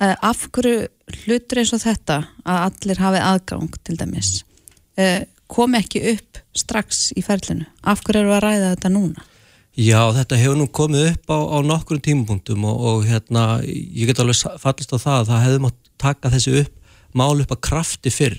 [0.00, 0.88] Eh, Af hverju
[1.22, 4.32] hlutur eins og þetta að allir hafi aðgang til dæmis
[4.98, 7.66] eh, kom ekki upp strax í ferlinu?
[7.82, 9.24] Af hverju eru að ræða þetta núna?
[9.74, 14.20] Já, þetta hefur nú komið upp á, á nokkrum tímapunktum og, og hérna, ég get
[14.22, 16.76] alveg fallist á það að það hefði mátt taka þessi upp,
[17.10, 18.36] mál upp að krafti fyrr.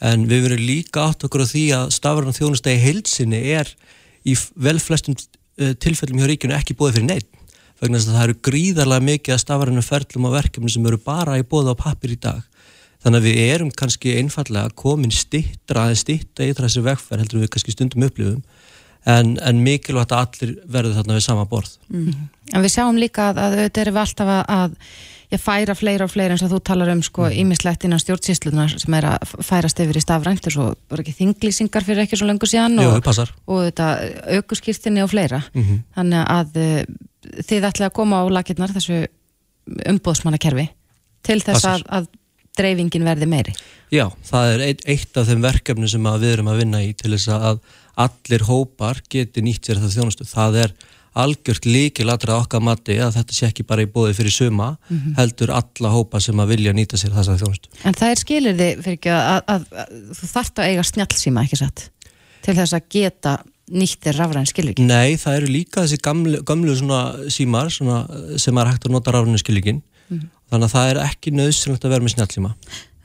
[0.00, 3.74] En við verðum líka átt okkur á því að stafran þjónustegi heilsinni er
[4.22, 7.28] í vel flestum uh, tilfellum hjá ríkinu ekki búið fyrir neitt.
[7.80, 11.38] Vegna þess að það eru gríðarlega mikið að stafranu ferlum og verkefni sem eru bara
[11.40, 12.46] í bóða á pappir í dag.
[13.00, 17.52] Þannig að við erum kannski einfallega komin stittra eða stitta í þessi vegferð heldur við
[17.54, 18.42] kannski stundum upplifum
[19.08, 21.78] en, en mikilvægt að allir verður þarna við sama borð.
[21.88, 22.28] Mm.
[22.52, 24.76] En við sjáum líka að, að auðvitað erum við alltaf að, að
[25.30, 28.96] ég færa fleira og fleira eins og þú talar um sko ímislegt innan stjórnsýslunar sem
[28.98, 32.50] er að færast yfir í stafrænt og svo voru ekki þinglýsingar fyrir ekki svo lengur
[32.50, 33.30] síðan Jú, og, passar.
[33.46, 33.88] og þetta
[34.40, 35.78] aukurskýrtinni og fleira Mm -hmm.
[35.94, 36.82] þannig að uh,
[37.46, 39.06] þið ætlaði að koma á lakirnar þessu
[39.86, 40.68] umbóðsmannakerfi
[41.22, 42.06] til þess að, að
[42.58, 43.54] dreifingin verði meiri
[43.90, 46.92] Já, það er eitt, eitt af þeim verkefni sem að við erum að vinna í
[46.94, 47.60] til þess að
[48.00, 50.26] allir hópar geti nýtt sér það þjónustu.
[50.30, 50.74] Það er
[51.20, 55.16] algjört líkilatra okkar mati að þetta sé ekki bara í bóði fyrir suma, Mhm.
[55.18, 57.66] heldur alla hópa sem að vilja nýta sér þessa þjónustu.
[57.84, 59.86] En það er skilirði fyrir ekki að, að, að
[60.20, 61.90] þú þarft að eiga snjallsíma ekki satt
[62.42, 67.28] til þess að geta nýttir rafræn skilvík Nei, það eru líka þessi gamlu, gamlu svona
[67.28, 68.06] símar svona,
[68.38, 72.06] sem er hægt að nota rafrænu skilíkin þannig að það er ekki nöðsynlegt að vera
[72.06, 72.54] með snjálfsíma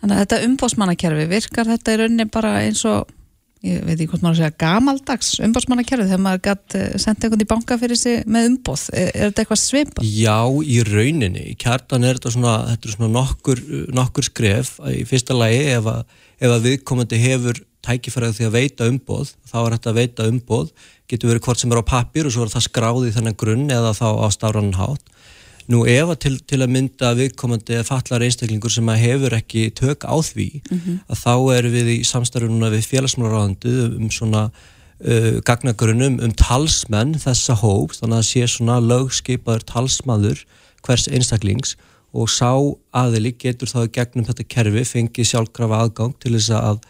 [0.06, 1.70] Þannig að þetta umbósmannakerfi virkar.
[1.72, 3.14] Þetta í rauninni bara eins og
[3.66, 7.48] ég veit ekki hvort maður að segja gamaldags umbósmannakerfi þegar maður gætt senda einhvern í
[7.50, 10.12] banka fyrir sig með umbóð er, er þetta eitthvað svipað?
[10.20, 13.64] Já, í rauninni, í kjartan er þetta svona, þetta er svona nokkur,
[13.98, 14.76] nokkur skref.
[14.94, 19.58] Í fyrsta lagi ef að, ef að viðkomandi hefur tækifærið því að veita umboð, þá
[19.64, 20.70] er þetta að veita umboð,
[21.10, 23.66] getur verið hvort sem er á pappir og svo er það skráð í þennan grunn
[23.74, 25.15] eða þá á stáranan hátt.
[25.72, 30.06] Nú ef að til, til að mynda viðkomandi fallar einstaklingur sem að hefur ekki tök
[30.06, 30.50] á því,
[31.10, 37.58] að þá erum við í samstarfununa við félagsmálaráðandu um svona uh, gagnagrunnum um talsmenn þessa
[37.64, 40.46] hóp, þannig að sé svona lögskipaður talsmaður
[40.86, 41.74] hvers einstaklings
[42.16, 42.54] og sá
[42.96, 46.84] aðili getur þá gegnum þetta kerfi fengið sjálfkrafa aðgang til þess að,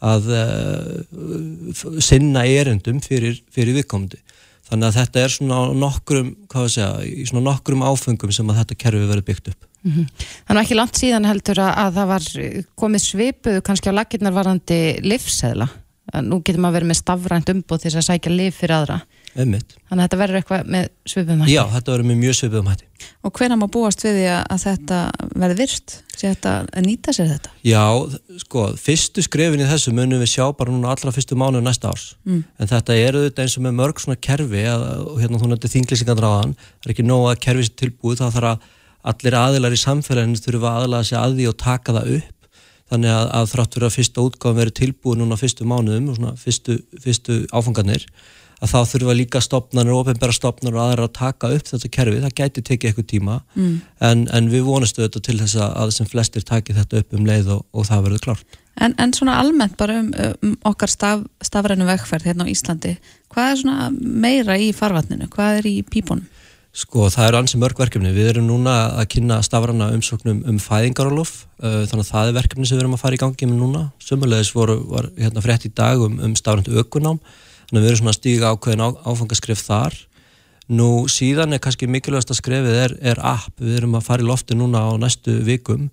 [0.00, 4.24] að uh, sinna erendum fyrir, fyrir viðkomandi.
[4.72, 8.76] Þannig að þetta er svona nokkrum, hvað að segja, svona nokkrum áfengum sem að þetta
[8.80, 9.66] kerfi verið byggt upp.
[9.82, 12.28] Þannig ekki langt síðan heldur að, að það var
[12.80, 15.66] komið svipuðu kannski á lakirnar varandi livseðla.
[16.24, 18.98] Nú getur maður verið með stafrænt umbúð þess að sækja liv fyrir aðra.
[19.32, 19.70] Einmitt.
[19.88, 21.52] Þannig að þetta verður eitthvað með svipum hætti.
[21.54, 22.88] Já, þetta verður með mjög svipum hætti.
[23.24, 24.98] Og hvenær má búast við því að, að þetta
[25.40, 25.94] verði virst?
[26.12, 27.52] Sé þetta að nýta sér þetta?
[27.64, 27.84] Já,
[28.42, 32.10] sko, fyrstu skrefin í þessu munum við sjá bara núna allra fyrstu mánu næsta árs.
[32.28, 32.44] Mm.
[32.60, 35.72] En þetta eru þetta eins og með mörg svona kerfi að, og hérna þú nefndi
[35.78, 38.70] þinglýsingadráðan, það er ekki nóg að kerfi sér tilbúið, það þarf að
[39.12, 42.38] allir aðilar í samfélaginu þurfa aðlaga sig að því og taka það upp.
[42.92, 46.32] Þannig að, að þrátt fyrir að fyrsta útgáðum verið tilbúið núna fyrstu mánuðum og svona
[46.36, 48.04] fyrstu, fyrstu áfangarnir
[48.62, 52.34] að þá þurfa líka stopnarnir, ofinbæra stopnarnir og aðra að taka upp þetta kerfi, það
[52.38, 53.80] gæti tekið eitthvað tíma Mm.
[54.00, 57.50] en, en við vonastu þetta til þess að sem flestir taki þetta upp um leið
[57.56, 58.58] og, og það verður klárt.
[58.80, 62.94] En, en svona almennt bara um, um okkar staf, stafrænu vegferð hérna á Íslandi,
[63.32, 65.28] hvað er svona meira í farvatninu?
[65.32, 66.28] Hvað er í pípunum?
[66.72, 71.32] Sko það eru ansi mörg verkefni, við erum núna að kynna stafrana umsóknum um fæðingarálof,
[71.60, 73.82] uh, þannig að það er verkefni sem við erum að fara í gangi með núna,
[74.00, 77.20] sömulegis voru, var hérna frétt í dag um, um stafrandu ökunám,
[77.72, 79.94] þannig að við erum svona að stíga ákveðin á, áfangaskref þar.
[80.76, 84.26] Nú síðan er kannski mikilvægast að skrefið er, er app, við erum að fara í
[84.28, 85.86] lofti núna á næstu vikum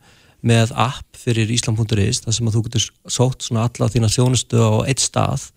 [0.44, 4.72] með app fyrir Ísland.is, þar sem að þú getur sótt svona alla þína þjónustu á
[4.92, 5.48] eitt stað.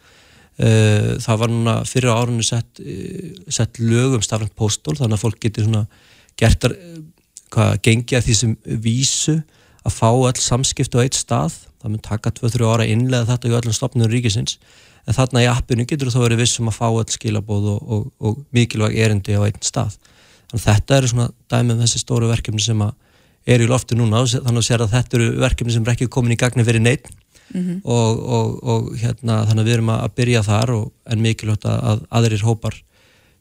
[0.63, 5.25] Uh, það var núna fyrir árunni sett, uh, sett lög um stafrænt póstól þannig að
[5.25, 5.87] fólk getur svona
[6.39, 6.77] gert að
[7.57, 8.55] uh, gengja því sem
[8.85, 9.41] vísu
[9.83, 11.57] að fá öll samskipt á eitt stað.
[11.83, 14.61] Það mun taka 2-3 ára innlega þetta í öllum stopnum ríkisins
[15.07, 18.05] en þarna í appinu getur þú þá verið vissum að fá öll skilabóð og, og,
[18.23, 19.97] og mikilvæg erindi á einn stað
[20.51, 22.95] þannig þetta eru svona dæmið um þessi stóru verkefni sem að
[23.53, 26.37] er í lofti núna þannig að sér að þetta eru verkefni sem er ekki komin
[26.37, 27.11] í gagni fyrir neitt
[27.53, 27.83] Mhm.
[27.85, 31.83] og, og, og hérna þannig að við erum að byrja þar og, en mikilvægt að,
[31.91, 32.79] að aðrir hópar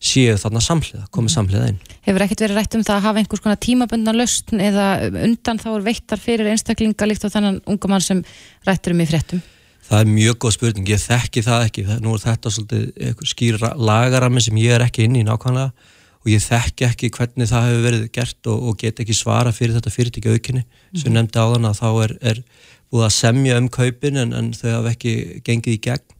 [0.02, 3.44] séu þarna samhliða, komið samhliða inn Hefur ekkert verið rætt um það að hafa einhvers
[3.46, 8.04] konar tímabundna löstn eða undan þá er veittar fyrir einstaklinga líkt á þennan unga mann
[8.04, 8.24] sem
[8.68, 9.44] rættur um í fréttum?
[9.92, 11.82] Það er mjög góð spurning, ég þekki það ekki.
[12.00, 15.90] Nú er þetta svolítið skýr lagarami sem ég er ekki inn í nákvæmlega
[16.22, 19.76] og ég þekki ekki hvernig það hefur verið gert og, og get ekki svara fyrir
[19.76, 20.64] þetta fyrirtæki aukinni.
[20.94, 21.18] Sem mm.
[21.18, 22.42] nefndi á þann að þá er, er
[22.88, 26.16] búið að semja um kaupin en, en þau hafa ekki gengið í gegn.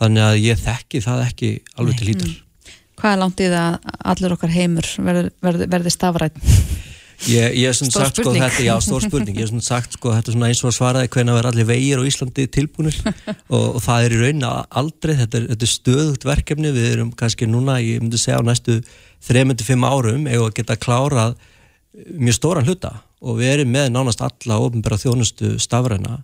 [0.00, 2.38] Þannig að ég þekki það ekki alveg til lítar
[3.00, 6.40] Hvað er langt í það að allir okkar heimur verði, verði, verði stafrætt?
[7.28, 8.44] Ég, ég Stór sagt sko spurning.
[8.46, 11.10] þetta, já stór spurning, ég hef sagt sko þetta er svona eins og að svaraði
[11.12, 12.96] hvernig vera allir vegir á Íslandi tilbúinir
[13.54, 17.12] og, og það er í raun aldrei, þetta er, þetta er stöðugt verkefni, við erum
[17.12, 18.80] kannski núna, ég myndi segja á næstu
[19.28, 21.36] 3-5 árum eða geta klárað
[22.16, 26.22] mjög stóran hluta og við erum með nánast alla ofnbæra þjónustu stafræna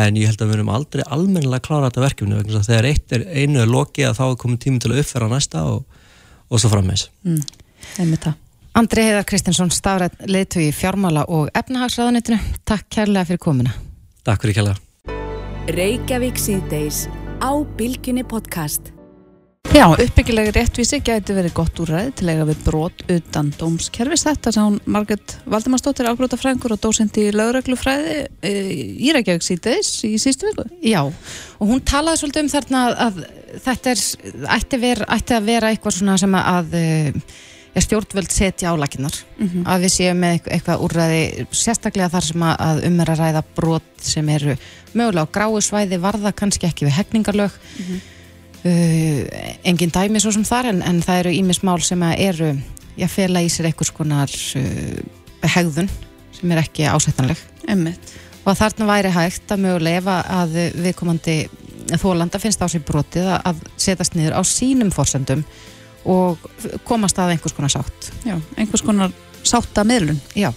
[0.00, 2.70] en ég held að við erum aldrei almennilega að klára þetta verkefni vegna þess að
[2.72, 5.64] þegar eitt er einu er lokið að þá er komin tími til að uppfæra næsta
[5.66, 5.82] og,
[6.48, 7.08] og svo frammeins.
[7.26, 7.42] Mm.
[8.80, 12.38] Andri Heiðar Kristinsson, stafrætt leitu í fjármála og efnahagsraðunitinu.
[12.64, 13.74] Takk kærlega fyrir komuna.
[14.24, 14.78] Takk fyrir kjærlega.
[15.76, 17.02] Reykjavík síðdeis
[17.44, 18.88] á Bilginni podcast.
[19.76, 24.54] Já, uppbyggilega réttvísi gæti verið gott úrræði til að eiga við brot utan dómskerfis þetta
[24.56, 28.54] sá hún Marget Valdimarsdóttir ágróta frængur og dósend í lögreglufræði e,
[28.96, 30.64] í Reykjavík síðdeis í sístu viku.
[30.80, 34.02] Já, og hún talaði svolítið um þarna að, að þetta er,
[34.56, 37.22] ætti, ver, ætti að vera eitthvað svona sem að eh,
[37.74, 39.14] ja, stjórnvöld setja álakinnar.
[39.64, 44.06] Að við séum með eitthvað, úrræði, sérstaklega þar sem að, um er að ræða brot
[44.06, 44.56] sem eru
[44.92, 47.60] mögulega á gráu svæði, varða kannski ekki við hegningarlög.
[48.60, 49.24] Uh,
[49.64, 52.50] engin dæmi svo sem þar en, en það eru ímis mál sem eru
[52.98, 54.98] já, fela í sér einhvers konar uh,
[55.48, 55.88] hegðun
[56.36, 58.12] sem er ekki ásættanleg Einmitt.
[58.44, 61.38] og að þarna væri hægt að mögulega að viðkomandi
[62.02, 65.44] þólanda finnst á sér brotið að, setjast niður á sínum forsendum
[66.08, 66.40] og
[66.88, 68.10] komast að einhvers konar sátt.
[68.24, 69.12] Já, einhvers konar
[69.46, 70.50] sátta miðlun Já,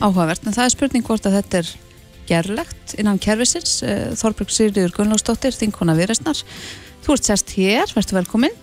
[0.00, 1.72] áhugavert, en það er spurning hvort að þetta er
[2.26, 3.80] gerlegt innan kerfisins.
[3.86, 6.38] Eh, Þorbjörg Sigriður Gunnlaugsdóttir þinkona viðreistnar,
[7.06, 8.62] þú ert sest hér verður velkomin.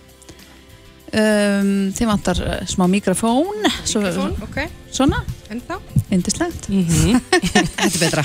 [1.14, 4.00] Um, þið vantar eh, smá mikrofón svo,
[4.42, 4.56] ok,
[4.90, 5.20] svona,
[5.52, 5.76] en þá
[6.10, 8.24] indislegt Þetta er betra.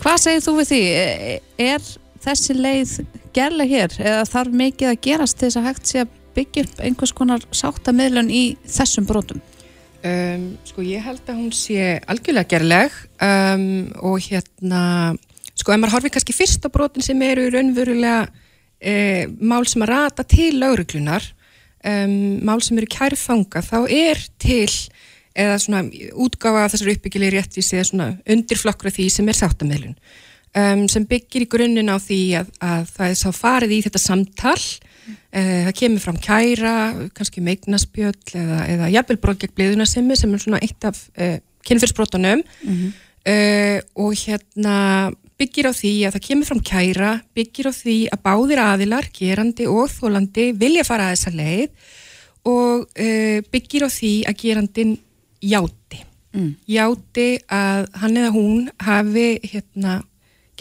[0.00, 0.80] Hvað segir þú við því?
[0.98, 1.84] Eh, er
[2.24, 2.96] þessi leið
[3.36, 3.94] gerleg hér?
[4.02, 7.44] Eða þarf mikið að gerast til þess að hægt sé að byggja upp einhvers konar
[7.54, 9.42] sátta miðlun í þessum brotum?
[10.02, 14.80] Um, sko ég held að hún sé algjörlega gerleg um, og hérna
[15.54, 18.24] sko ef maður horfið kannski fyrst á brotin sem eru raunverulega
[18.82, 21.22] eh, mál sem að rata til lauruglunar
[21.86, 24.66] um, mál sem eru kærfanga þá er til
[25.38, 25.86] eða svona
[26.18, 31.46] útgáfa þessar uppbyggilegi réttvísi eða svona undirflokkur af því sem er sáttameðlun um, sem byggir
[31.46, 34.58] í grunninn á því að, að það er sá farið í þetta samtal
[35.32, 36.74] það kemur fram kæra
[37.16, 42.44] kannski meignaspjöll eða, eða jafnvel brot gegn bliðunarsemi sem er svona eitt af uh, kynfyrsbrotunum
[42.44, 44.76] uh, og hérna
[45.40, 49.66] byggir á því að það kemur fram kæra byggir á því að báðir aðilar gerandi
[49.70, 51.90] og þólandi vilja fara að þessa leið
[52.52, 54.96] og uh, byggir á því að gerandin
[55.42, 56.06] játi.
[56.32, 56.54] Mm.
[56.64, 59.98] játi að hann eða hún hafi hérna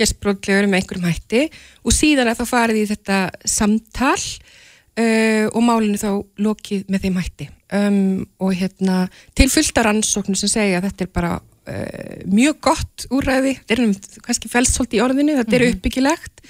[0.01, 1.45] gerst brotlegur með einhverjum hætti.
[1.85, 6.11] Og síðan að þá farið í þetta samtal uh, og málinu þá
[6.41, 7.47] lokið með þeim hætti.
[7.71, 8.01] Um,
[8.43, 9.05] og hérna
[9.37, 13.83] til fullta rannsóknum sem segja að þetta er bara uh, mjög gott úræði þetta er
[13.85, 13.93] um,
[14.25, 16.43] kannski felsholt í orðinu þetta er uppbyggilegt.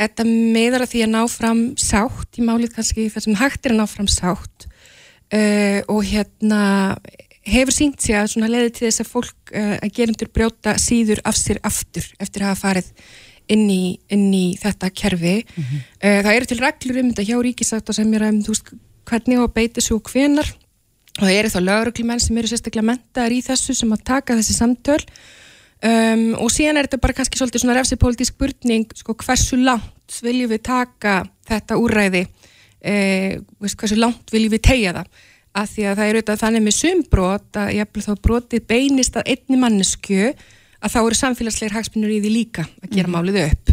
[0.00, 3.76] Þetta meðar að því að ná fram sátt í málið kannski þar sem hægt er
[3.76, 4.70] að ná fram sátt.
[5.34, 6.62] Uh, og hérna
[7.44, 11.20] hefur sínt sig að svona leiði til þess að fólk uh, að gerundur brjóta síður
[11.28, 12.90] af sér aftur eftir að hafa farið
[13.52, 15.36] inn í, inn í þetta kerfi.
[16.00, 18.74] Uh, það eru til reglur um þetta hjá ríkisátt og sem er að þú veist
[19.04, 20.54] hvernig á að beita svo hvenar
[21.14, 24.56] og það eru þá lögreglumenn sem eru sérstaklega mentaðar í þessu sem að taka þessi
[24.56, 25.02] samtöl.
[25.84, 30.48] Um, og síðan er þetta bara kannski svolítið svona refsipólitísk spurning sko hversu langt viljum
[30.54, 32.22] við taka þetta úræði
[32.80, 36.76] eh, hversu langt viljum við tegja það að því að það er auðvitað þannig með
[36.78, 40.20] sumbrot að jafnvel þá brotið beinist að einni mannesku
[40.84, 43.72] að þá eru samfélagsleir hagsmunur í því líka að gera málið upp.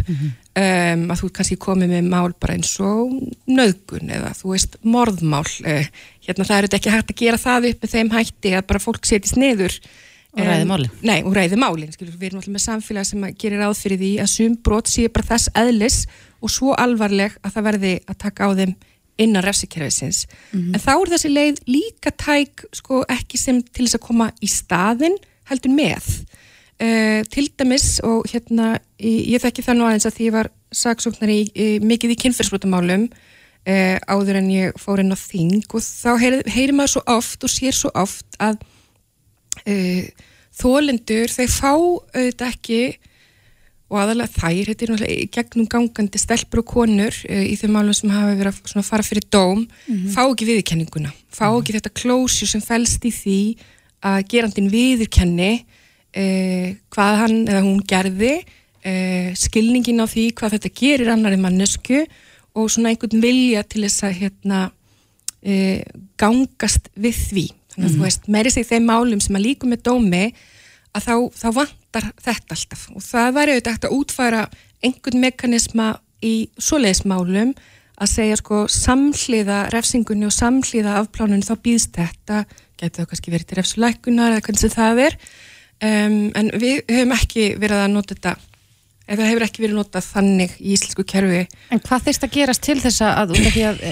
[0.52, 3.12] Um, að þú kannski komið með mál bara eins og
[3.48, 5.86] nöðgun eða þú veist morðmál uh,
[6.24, 8.82] hérna það er auðvitað ekki hægt að gera það upp með þeim hætti að bara
[8.84, 9.78] fólk setjast niður
[10.32, 10.92] Og ræði málin.
[11.04, 14.12] Nei, og ræði málin, skilur, við erum alltaf með samfélag sem gerir ráð fyrir því
[14.22, 15.98] að sumbrot sé bara þess eðlis
[16.40, 18.72] og svo alvarleg að það verði að taka á þeim
[19.24, 20.24] innan refsikerfisins.
[20.74, 24.50] En þá er þessi leið líka tæk sko ekki sem til þess að koma í
[24.50, 25.18] staðin
[25.50, 26.08] heldur með.
[26.82, 30.48] Uh, til dæmis og hérna ég, ég þekki það nú aðeins að því ég var
[31.30, 31.40] í,
[31.84, 36.74] mikið í kynferðsbrotamálum uh, áður en ég fór inn á þing og þá heyri, heyri
[36.74, 38.58] maður svo oft og sér svo oft að
[39.62, 40.08] uh,
[40.58, 42.82] þólendur þau fá auðvitað ekki
[43.92, 47.96] og aðalega þær, þetta er náttúrulega gegnum gangandi stelpur og konur uh, í þeim málum
[47.96, 49.66] sem hafa verið að fara fyrir dóm
[50.14, 53.38] fá ekki viðurkenninguna fá ekki þetta klósju sem felst í því
[54.08, 60.76] að gerandin viðurkenni uh, hvað hann eða hún gerði uh, skilningin á því hvað þetta
[60.80, 62.06] gerir annari mannesku
[62.56, 64.68] og svona einhvern vilja til þess að hérna
[66.20, 67.42] gangast við því.
[67.72, 70.20] Þannig að þú veist, meiri sig þeim málum sem að líka með dómi
[70.92, 72.86] að þá, þá vantar þetta alltaf.
[72.92, 74.42] Og það væri auðvitað hægt að útfæra
[74.82, 75.88] einhvern mekanisma
[76.22, 77.54] í svoleiðismálum
[78.02, 82.44] að segja sko samhliða refsingunni og samhliða afplánunni þá býðst þetta,
[82.80, 85.18] getur það kannski verið til refsulækunar eða hvernig það er.
[85.82, 88.36] Um, en við höfum ekki verið að nota þetta
[89.10, 91.42] eða hefur ekki verið notað þannig í íslensku kerfi.
[91.74, 93.82] En hvað þyrst að gerast til þess að, af því að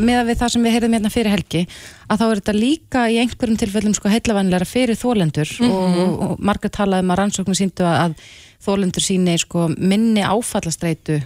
[0.00, 1.62] með við það sem við heyrðum hérna fyrir helgi
[2.08, 6.42] að þá er þetta líka í einhverjum tilfellum sko heillavanlega fyrir þólendur og, og, og
[6.44, 8.16] margar talaðum að rannsóknum síndu að
[8.64, 11.18] þólendur síni sko minni áfallastreitu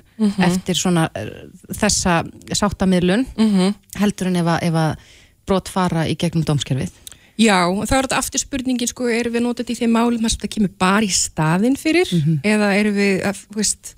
[0.42, 3.26] eftir svona eh, þessa sáttamidlun
[3.98, 5.12] heldur en ef að, ef að
[5.48, 6.90] brot fara í gegnum dómskerfið
[7.38, 10.50] Já, þá er þetta aftur spurningin sko, erum við notað í þeim málum sem það
[10.56, 12.10] kemur bara í staðinn fyrir?
[12.42, 13.92] Eða erum við að, veist,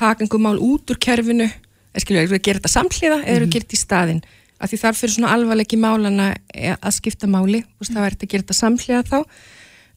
[0.00, 1.50] taka einhver mál út úr kerfinu?
[1.92, 3.82] Eða skilja, erum við að gera þetta samhliða eða erum við að gera þetta í
[3.82, 4.22] staðinn?
[4.56, 8.26] Af því þarf fyrir svona alvarleiki málana e- að skipta máli, veist, það væri þetta
[8.26, 9.18] að gera þetta samhliða þá.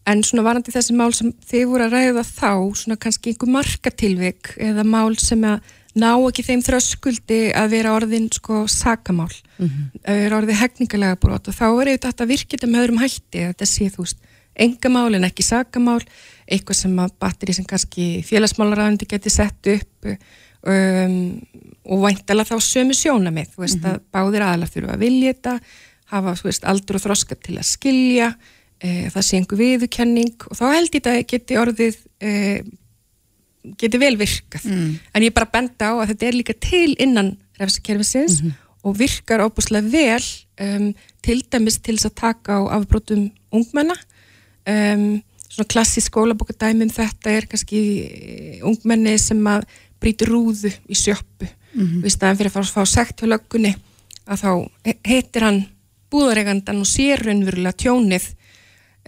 [0.09, 4.55] En svona varandi þessi mál sem þið voru að ræða þá svona kannski einhver markatilvik
[4.59, 5.63] eða mál sem að
[5.99, 9.31] ná ekki þeim þröskuldi að vera orðin sko sakamál.
[9.59, 11.49] Að vera orðið hegningalega brot.
[11.51, 14.27] Og þá er þetta virkið með öðrum hætti að þetta sé þú veist
[14.59, 16.01] engamál en ekki sakamál.
[16.49, 21.19] Eitthvað sem að batteri sem kannski félagsmálaræðandi geti sett upp um,
[21.89, 25.53] og væntalega þá sömu sjónamið, þú veist að báðir aðalar þurfa að vilja þetta,
[26.11, 28.27] hafa veist, aldur og þroska til að skilja
[28.79, 30.35] e, það sé einhver viðurkenning.
[30.49, 32.33] Og þá held ég þetta geti orðið e,
[33.77, 34.65] geti vel virkað.
[35.13, 38.41] En ég bara benda á að þetta er líka til innan refsakerfisins
[38.83, 40.23] og virkar óbúslega vel
[40.59, 43.95] um, til dæmis til þess að taka á afbrotum ungmenna.
[44.67, 49.65] Um, svona klassísk skólabókadæmi um þetta er kannski eh, ungmenni sem að
[49.99, 52.01] brýtur rúðu í sjöppu mm -hmm.
[52.03, 53.75] við staðan fyrir að fá, fá sekt hjá löggunni
[54.27, 54.51] að þá
[54.85, 55.65] he- heitir hann
[56.11, 58.35] búðaregandan og sér raunverulega tjónið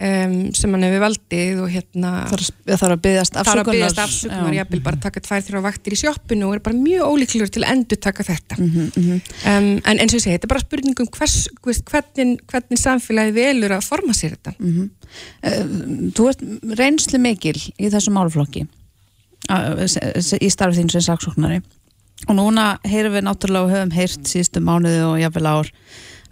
[0.00, 3.00] um, sem hann hefur valdið og hérna þarf að,
[3.36, 3.74] þarf afsökunar.
[3.76, 7.52] byggast afsökunar, jafnvel bara taka tvær þrjá vaktir í sjoppinu og er bara mjög ólíklegur
[7.52, 11.10] til að endur taka þetta um, en eins og ég segi, þetta er bara spurningum
[11.18, 14.56] hvers, hvernig, hvernig samfélagi velur að forma sér þetta.
[16.16, 16.42] Þú ert
[16.78, 18.64] reynslu mikil í þessu málflokki
[19.86, 21.60] s- í starfi þín sem saksóknari.
[22.30, 25.70] Og núna heyrum við náttúrulega og höfum heyrt síðustu mánuði og jafnvel ár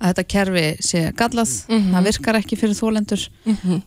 [0.00, 3.24] að þetta kerfi sé gallað það virkar ekki fyrir þólendur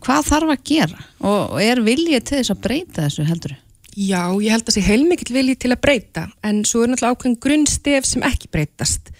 [0.06, 1.00] hvað þarf að gera?
[1.26, 3.56] Og er viljið til þess að breyta þessu heldur
[3.94, 7.36] Já, ég held að sé heilmikill vilji til að breyta en svo er náttúrulega ákveðin
[7.46, 9.12] grunnstef sem ekki breytast.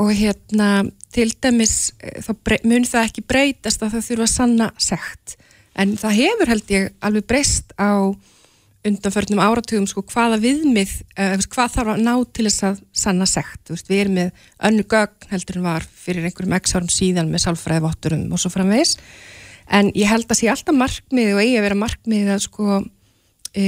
[0.00, 0.68] Og hérna
[1.12, 5.36] til dæmis eh, brey- mun það ekki breytast að það þurfa að sanna sekt.
[5.76, 7.92] En það hefur held ég alveg breyst á
[8.86, 13.88] undanförnum áratugum sko hvaða viðmið, uh, hvað þarf að ná til þess að sanna veist,
[13.90, 18.28] við erum með önnu gögn heldur en var fyrir einhverjum x árum síðan með sálfræðivotturum
[18.32, 18.96] og svo framvegis.
[19.66, 22.76] En ég held að sé alltaf markmiði og eigi að vera markmiði að sko
[23.56, 23.64] e,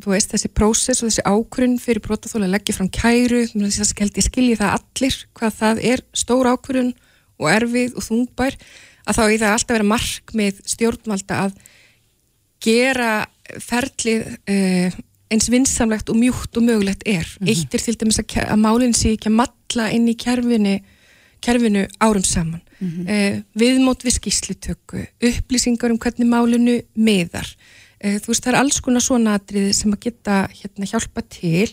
[0.00, 4.04] þú veist, þessi prósess og þessi ákvörun fyrir brotaþóla að leggja fram kæru þess að
[4.04, 6.94] held ég skilji það allir hvað það er stór ákvörun
[7.40, 8.56] og erfið og þungbær
[9.04, 11.60] að þá eigi það alltaf vera markmið stjórnvalda að
[12.64, 13.12] gera
[13.62, 14.98] ferlið uh,
[15.30, 17.26] eins vinsamlegt og mjúkt og mögulegt er.
[17.46, 20.78] Eitt er til dæmis að, að málinn sé ekki að matla inn í kerfinu,
[21.44, 22.62] kerfinu árum saman.
[22.80, 27.48] Mm viðmót við skýslutöku, upplýsingar um hvernig málinu miðar.
[28.02, 31.68] Uh, þú veist, það er alls konar svona atriði sem að geta hérna, hjálpa til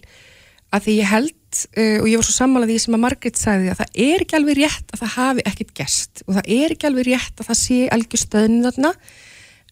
[0.73, 3.71] að því ég held uh, og ég var svo sammálað því sem að Margrét sagði
[3.71, 6.89] að það er ekki alveg rétt að það hafi ekkit gest og það er ekki
[6.89, 8.91] alveg rétt að það sé algjör stöðnin þarna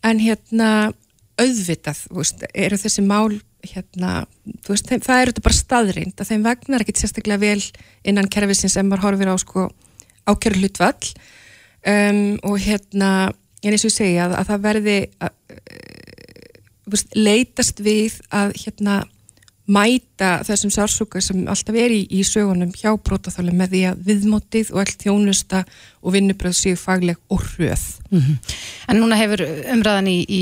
[0.06, 0.70] en hérna
[1.42, 4.12] auðvitað, veist, eru þessi mál hérna,
[4.68, 7.64] veist, þeim, það eru þetta bara staðreind að þeim vegnar ekkit sérstaklega vel
[8.08, 9.66] innan kerfisins en maður horfir á sko
[10.26, 11.10] ákjörðu hlutvall
[11.86, 13.10] um, og hérna
[13.66, 15.36] en eins og ég segja að, að það verði að,
[16.94, 19.02] veist, leitast við að hérna
[19.66, 24.72] mæta þessum sársúka sem alltaf er í, í sögunum hjá brótaþáli með því að viðmótið
[24.76, 25.64] og allt þjónusta
[26.06, 27.86] og vinnubröð séu fagleg og hröð.
[28.86, 29.42] En núna hefur
[29.74, 30.42] umræðan í, í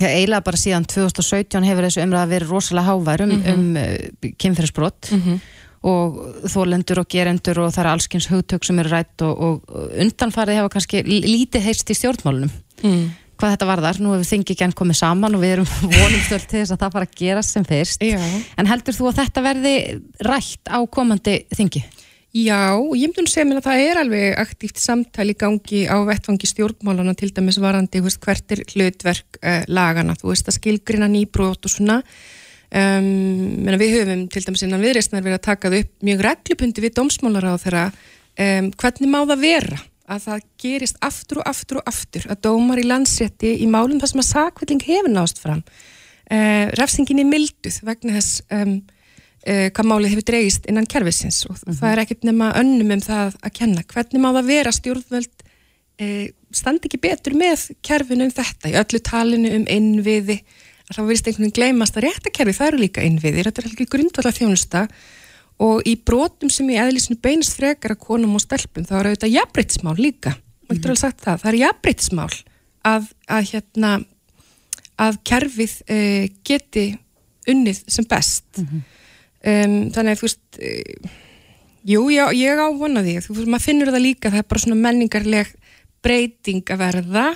[0.00, 5.12] já, eiginlega bara síðan 2017 hefur þessu umræða verið rosalega hávær um, um uh, kynferðisbrott
[5.86, 6.16] og
[6.50, 10.72] þólendur og gerendur og það er allskins hugtök sem eru rætt og, og undanfarið hefa
[10.72, 12.50] kannski lítið heyrst í stjórnmálunum.
[13.36, 15.68] Hvað þetta varðar, nú hefur þingi genn komið saman og við erum
[16.00, 18.16] vonumstöld til þess að það fara að gerast sem fyrst, Já.
[18.56, 19.74] en heldur þú að þetta verði
[20.24, 21.84] rætt á komandi þingi?
[22.36, 26.48] Já, ég myndi að segja mér að það er alveg aktíft samtali gangi á vettfangi
[26.50, 31.64] stjórnmálana til dæmis varandi veist, hvert er hlutverk uh, lagana, þú veist að skilgrina nýbrót
[31.64, 32.02] og svona.
[32.66, 37.46] Um, við höfum til dæmis innan viðreistnar verið að taka upp mjög reglupundi við dómsmálar
[37.46, 39.78] á þeirra um, hvernig má það vera
[40.10, 44.12] að það gerist aftur og aftur og aftur að dómar í landsrétti í málum þar
[44.12, 45.62] sem að sakvilling hefur nást fram?
[46.26, 48.80] Uh, refsingin er milduð vegna þess um,
[49.46, 53.36] uh, hvað málið hefur dreigist innan kerfisins og það er ekkert nema önnum um það
[53.40, 53.84] að kenna.
[53.92, 56.24] Hvernig má það vera stjórnvöld uh,
[56.54, 58.72] standi ekki betur með kerfinu um þetta?
[58.72, 60.40] Í öllu talinu um innviði
[60.86, 63.88] að það verðist einhvern veginn gleymast að réttakerfi það eru líka innviðir, þetta er ekki
[63.90, 64.82] grundvallar þjónusta
[65.66, 69.32] og í brotum sem í eðlisinu beinast frekar að konum og stelpum þá er auðvitað
[69.34, 70.34] jafnbreytismál líka.
[70.66, 72.28] Maður getur alveg sagt það, það er jafnbreytismál
[72.86, 73.92] að, að hérna
[75.06, 76.86] að kerfið uh, geti
[77.50, 78.62] unnið sem best
[79.46, 81.14] um, þannig að þú veist uh,
[81.86, 83.18] jú, já, ég á vona því.
[83.24, 85.52] Þú veist, maður finnur það líka, það er bara svona menningarleg
[86.06, 87.26] breyting að verða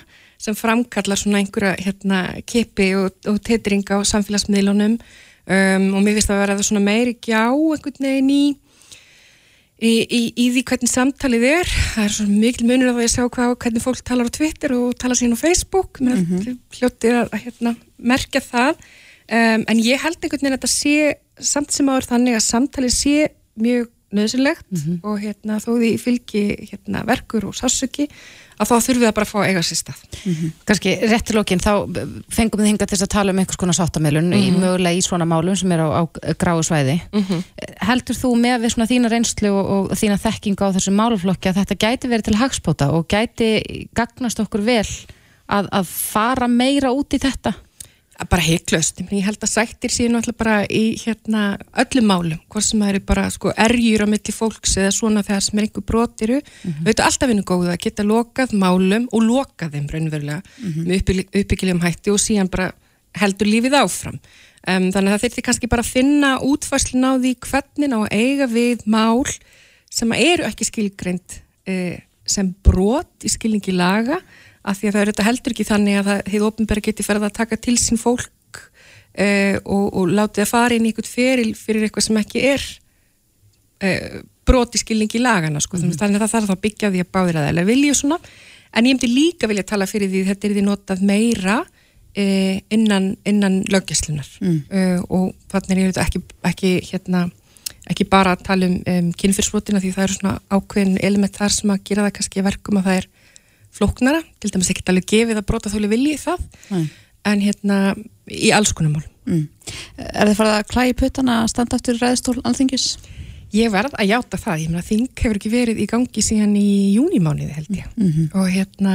[0.40, 4.96] sem framkallar svona einhverja hérna, kipi og, og titring á samfélagsmiðlunum.
[5.50, 8.42] Um, og mér finnst það að vera það svona meiri gjá einhvern veginn í
[9.80, 11.70] í, í, í því hvernig samtalið er.
[11.94, 14.74] Það er svona mikil munur að það ég sjá hvað, hvernig fólk talar á Twitter
[14.76, 16.00] og talar síðan á Facebook.
[16.00, 16.58] Mm -hmm.
[16.78, 18.84] hljótið að, að hérna, merkja það.
[19.30, 22.94] Um, en ég held einhvern veginn að þetta sé samt sem áður þannig að samtalið
[22.96, 23.16] sé
[23.60, 24.66] mjög nöðsynlegt
[25.06, 28.08] og hérna þó því fylgi hérna verkur og sársöki
[28.60, 30.00] að þá þurfum við að bara fá eiga sér stað.
[30.68, 31.70] Kanski réttilókin þá
[32.28, 35.56] fengum við hinga til að tala um einhvers konar sáttamelun í mögulega í svona málum
[35.56, 36.02] sem er á, á
[36.36, 36.98] gráu svæði.
[37.86, 41.62] Heldur þú með við svona þína reynslu og, og þína þekkinga á þessu máluflokki að
[41.62, 44.84] þetta gæti verið til hagspóta og gæti gagnast okkur vel
[45.48, 47.54] að, að fara meira út í þetta?
[48.28, 52.82] Bara heiklaust, ég held að sættir síðan alltaf bara í hérna öllum málum, hvort sem
[52.82, 56.40] það eru bara sko erjur á milli fólks eða svona þegar sem er einhver brotiru,
[56.40, 56.84] mm -hmm.
[56.84, 60.42] auðvitað alltaf vinnu góðu að geta lokað málum og lokað þeim raunverulega
[60.76, 62.72] með uppbyggilegum hætti og síðan bara
[63.16, 64.20] heldur lífið áfram.
[64.68, 68.12] Um, þannig að það þurfti kannski bara að finna útfæslun á því hvernig á að
[68.12, 69.24] eiga við mál
[69.88, 71.96] sem eru ekki skilgreint uh,
[72.28, 74.20] sem brot í skilningi laga
[74.60, 77.30] af því að það er þetta heldur ekki þannig að það hefur ofnbæri getið ferða
[77.30, 81.50] að taka til sín fólk uh, og, og látið að fara inn í einhvern feril
[81.58, 82.66] fyrir eitthvað sem ekki er
[83.86, 85.80] uh, broti skilningi í lagana sko.
[85.80, 85.96] mm.
[85.96, 88.20] þannig að það þarf að byggja því að báðir að eða vilja svona,
[88.70, 93.12] en ég myndi líka vilja tala fyrir því þetta er því notað meira uh, innan,
[93.24, 95.06] innan löggjæslunar mm.
[95.08, 97.28] og þannig er þetta ekki, ekki hérna
[97.90, 101.72] ekki bara að tala um, um kynfyrsbrotina því það eru svona ákveðin element þar sem
[101.72, 103.08] að gera það kannski verkum að það er
[103.74, 106.84] flóknara, til dæmis ekki alveg gefið að brota þóli vilji það mm.
[107.30, 107.78] en hérna
[108.26, 109.46] í alls konar mál mm.
[109.96, 112.90] Er þið farið að klæði puttana að standa aftur ræðstól alþingis?
[113.54, 116.68] Ég verð að játa það, ég meina þing hefur ekki verið í gangi síðan í
[116.94, 118.28] júnimániði held ég mm -hmm.
[118.38, 118.94] og hérna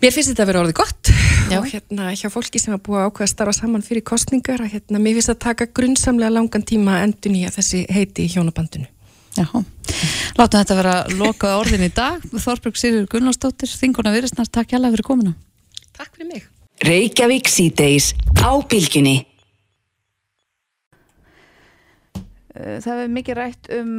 [0.00, 1.10] mér finnst þetta að vera orðið gott
[1.50, 1.58] Já.
[1.58, 4.72] og hérna hjá fólki sem hafa búið að ákveða að starfa saman fyrir kostningar að
[4.74, 8.86] hérna mér finnst að taka grunnsamlega langan tíma endun í að þessi heiti í hjónabandinu
[9.38, 9.46] Já,
[10.38, 12.24] látum þetta vera lokað orðin í dag.
[12.34, 15.34] Þorbrug Sýrjur Gunnarsdóttir, þinguna Virisnar, takk hjálpa fyrir komuna.
[15.94, 16.46] Takk fyrir mig.
[16.86, 19.20] Reykjavík síðdeis á bylginni.
[22.60, 23.92] Það hefur mikið rætt um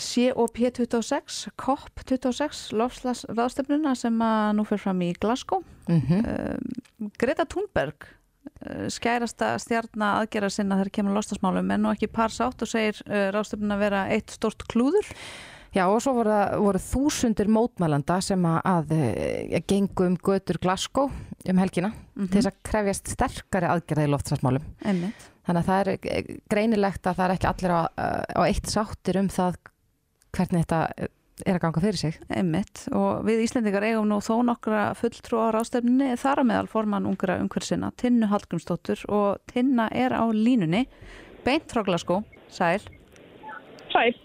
[0.00, 4.16] COP26, COP26, lofslagsraðstöfnuna sem
[4.56, 5.60] nú fyrir fram í Glasgow.
[5.86, 7.12] Mm -hmm.
[7.18, 8.08] Greta Thunberg
[8.92, 13.28] skærasta stjarnar aðgerra sinna þegar kemur lostasmálum en nú ekki par sátt og segir uh,
[13.34, 15.08] ráðstöfnun að vera eitt stort klúður?
[15.76, 18.92] Já og svo voru, voru þúsundir mótmælanda sem að, að,
[19.58, 22.30] að gengum götur Glasgow um helgina mm -hmm.
[22.30, 27.24] til þess að krefjast sterkari aðgerða í loftasmálum þannig að það er greinilegt að það
[27.26, 27.80] er ekki allir á,
[28.32, 29.60] á eitt sáttir um það
[30.32, 31.08] hvernig þetta
[31.44, 32.18] er að ganga fyrir sig.
[32.32, 32.84] Einmitt.
[32.94, 37.38] Og við Íslendingar eigum nú þó nokkra fulltrú á rástefninni þar að meðal forman ungra
[37.42, 39.04] umhversina, Tinnu Hallgrímsdóttur.
[39.12, 40.86] Og Tinna er á línunni.
[41.46, 42.80] Beint frá Glasgow, Sæl.
[43.92, 44.16] Sæl.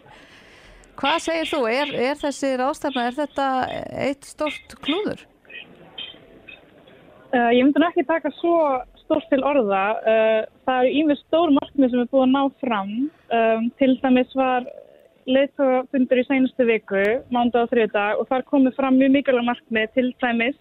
[0.99, 1.61] Hvað segir þú?
[1.73, 3.47] Er, er þessi rástefna, er þetta
[4.05, 5.23] eitt stort klúður?
[7.33, 8.57] Uh, ég myndi ekki taka svo
[9.01, 9.83] stort til orða.
[10.05, 12.93] Uh, það eru ímið stór markmið sem er búið að ná fram.
[13.33, 14.67] Um, til dæmis var
[15.27, 17.03] leittófundur í sænustu viku,
[17.33, 20.59] mánda og þriðdag og þar komið fram mjög mikilvæg markmið til dæmis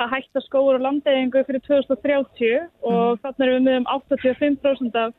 [0.00, 3.20] að hætta skóur og landeyðingu fyrir 2030 og mm.
[3.24, 5.16] þannig erum við með um 85% af,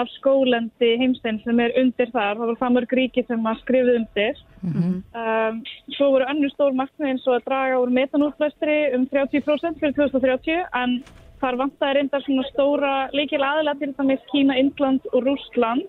[0.00, 3.98] af skólendi heimstein sem er undir þar, það var það mörg ríki sem að skrifið
[4.00, 4.40] undir.
[4.62, 4.94] Mm -hmm.
[5.24, 5.60] um,
[5.96, 10.64] svo voru önnur stór markmið eins og að draga úr metanútlæstri um 30% fyrir 2030
[10.82, 11.02] en
[11.40, 15.84] þar vantæði reyndar svona stóra líkil aðila til dæmis Kína, Indland og Rústland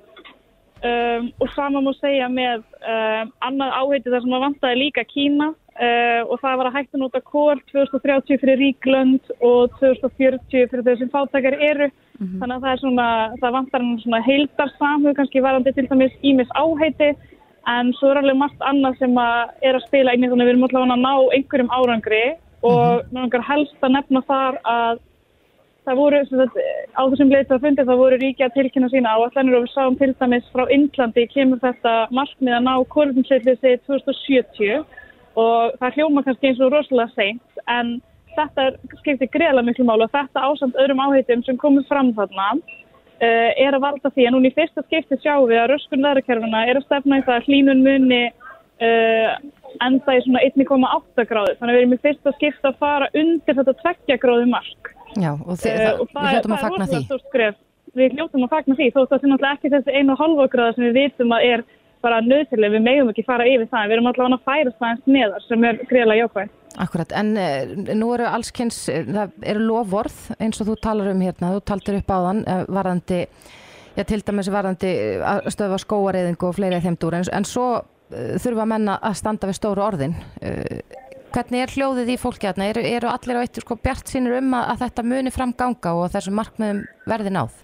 [0.83, 5.47] Um, og sama má segja með um, annað áheiti þar sem að vantaði líka Kína
[5.55, 10.83] uh, og það var að hægt að nota kól 2030 fyrir ríklönd og 2040 fyrir
[10.83, 12.35] þau sem fátakar eru mm -hmm.
[12.41, 13.07] þannig að það er svona,
[13.41, 17.09] það vantar svona heildarsamhug kannski varandi til dæmis ímis áheiti
[17.67, 20.47] en svo er alveg margt annað sem að er að spila inn í þannig að
[20.47, 22.25] við erum alltaf að ná einhverjum árangri
[22.61, 23.11] og mm -hmm.
[23.15, 24.99] náttúrulega helst að nefna þar að
[25.85, 26.59] það voru, sagt,
[26.97, 29.97] á þessum leita að fundi það voru ríkja tilkynna sína á allanir og við sáum
[29.99, 34.85] til dæmis frá Indlandi kemur þetta markmið að ná kórumsleitlisi 2070
[35.35, 37.97] og það hljóma kannski eins og rosalega seint en
[38.35, 38.69] þetta
[39.01, 43.75] skiptir greiðlega miklu mál og þetta ásamt öðrum áheitum sem komur fram þarna uh, er
[43.75, 46.87] að valda því að núna í fyrsta skipti sjáum við að röskun leðrakerfuna er að
[46.89, 49.31] stefna í það að hlínun muni uh,
[49.85, 53.59] enda í svona 1,8 gráði þannig að við erum í fyrsta skipti að fara undir
[53.61, 57.47] þetta 2 gráði mark Já, og, þið, uh, og það, við hljóttum að fagna því.
[57.95, 60.75] Við hljóttum að fagna því, þó það sé náttúrulega ekki þessi einu og halva gráða
[60.75, 61.63] sem við vitum að er
[62.03, 65.07] bara nöðsileg, við megum ekki fara yfir það, við erum allavega að færa það eins
[65.15, 66.51] neðar sem er greiðlega jákvæð.
[66.85, 71.23] Akkurat, en eh, nú eru allskynns, eh, það eru lofvorð eins og þú talar um
[71.23, 72.43] hérna, þú taltir upp á þann
[72.75, 73.21] varðandi,
[73.95, 74.93] já til dæmis varðandi
[75.31, 77.69] að stöfa skóareiðingu og fleiri þeim dúr, en, en svo
[78.11, 80.19] þurfa menna að standa við stóru orðin.
[81.35, 82.69] Hvernig er hljóðið í fólki aðna?
[82.71, 85.91] Eru, eru allir á eittur sko bjart sínur um að, að þetta muni fram ganga
[85.99, 86.77] og þessu markmiðum
[87.11, 87.57] verði náð?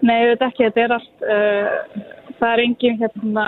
[0.00, 0.64] Nei, þetta ekki.
[0.64, 2.06] Þetta er allt, uh,
[2.38, 3.46] það er engin hérna,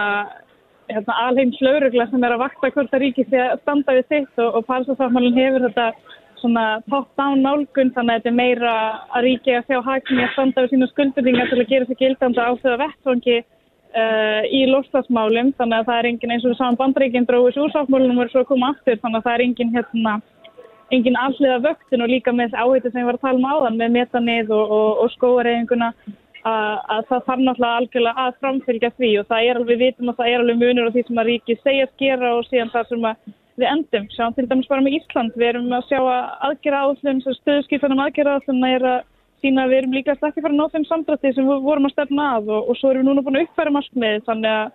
[0.93, 4.45] hérna alheims laurugla sem er að vakta hvort að ríki sé að standa við sitt
[4.45, 5.89] og, og Parísasáttmálinn hefur þetta
[6.43, 8.77] svona top-down nálgun þannig að þetta er meira
[9.09, 12.45] að ríki að sjá hægni að standa við sína skuldbyrðingar til að gera sig gildanda
[12.45, 13.39] á þau vettfangi
[13.97, 18.21] uh, í lofstafsmálum þannig að það er engin eins og saman bandreikin dróðis úr sáttmálunum
[18.21, 20.15] og er svo að koma aftur þannig að það er engin hérna
[20.95, 23.97] engin alliða vöktun og líka með áhættu sem ég var að tala um áðan með
[23.97, 25.91] metanið og, og, og skóareyðinguna
[26.47, 30.31] að það þarf náttúrulega algjörlega að framfylgja því og það er alveg vitum að það
[30.31, 33.09] er alveg munur á því sem að ríki segja að gera og síðan það sem
[33.57, 34.07] við endum.
[34.13, 38.37] Sjáum til dæmis bara með Ísland, við erum að sjá að aðgera áslun, stöðskiptunum aðgera
[38.39, 38.99] áslun er að
[39.45, 41.95] sína að við erum líka ekki fara að ná þeim samdrætti sem við vorum að
[41.95, 44.75] stefna að og, og svo erum við núna búin að uppfæra markmið þannig að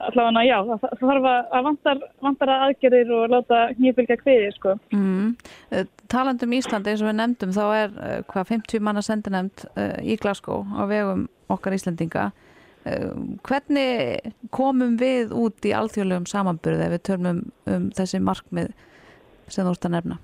[0.00, 4.76] allavega já, það, það þarf að vantar, vantar að aðgerir og láta nýjafylgja kviði sko.
[4.96, 5.34] Mm.
[6.12, 9.98] Talandum Íslandi eins og við nefndum þá er eh, hvað 50 manna sendi nefnd eh,
[10.00, 12.30] í Glasgow á vegum okkar Íslandinga
[13.44, 18.70] hvernig komum við út í alþjóðlegum samanbyrðu ef við törnum um þessi markmið
[19.50, 20.18] sem þú ert að nefna?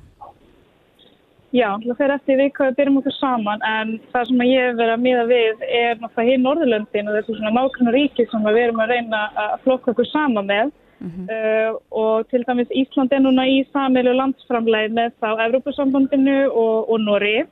[1.54, 4.78] Já, það fer eftir við hvað við byrjum okkur saman en það sem ég hef
[4.80, 8.58] verið að miða við er náttúrulega hér Norðurlöndin og þessu svona nákvæmna ríki sem við
[8.64, 11.26] erum að reyna að flokka okkur saman með mm -hmm.
[11.36, 17.00] uh, og til dæmis Ísland er núna í samilu landsframleið með þá Evrópusambandinu og, og
[17.00, 17.46] Nóri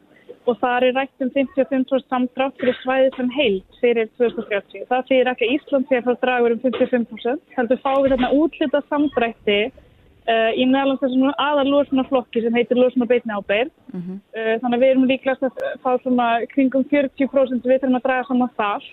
[0.46, 4.84] og það er rætt um 55% samdrátt fyrir svæðið sem heilt fyrir 2030.
[4.90, 9.60] Það fyrir ekki Ísland fyrir að draga um 55%, heldur fáið þarna útlita samdrætti
[10.24, 13.68] Uh, í meðal þessum aðal lósunarflokki sem heitir lósunarbeitni ábeir.
[13.92, 14.20] Mm -hmm.
[14.32, 18.24] uh, þannig að við erum líklegast að fá svona kringum 40% við þurfum að draga
[18.28, 18.86] saman þar.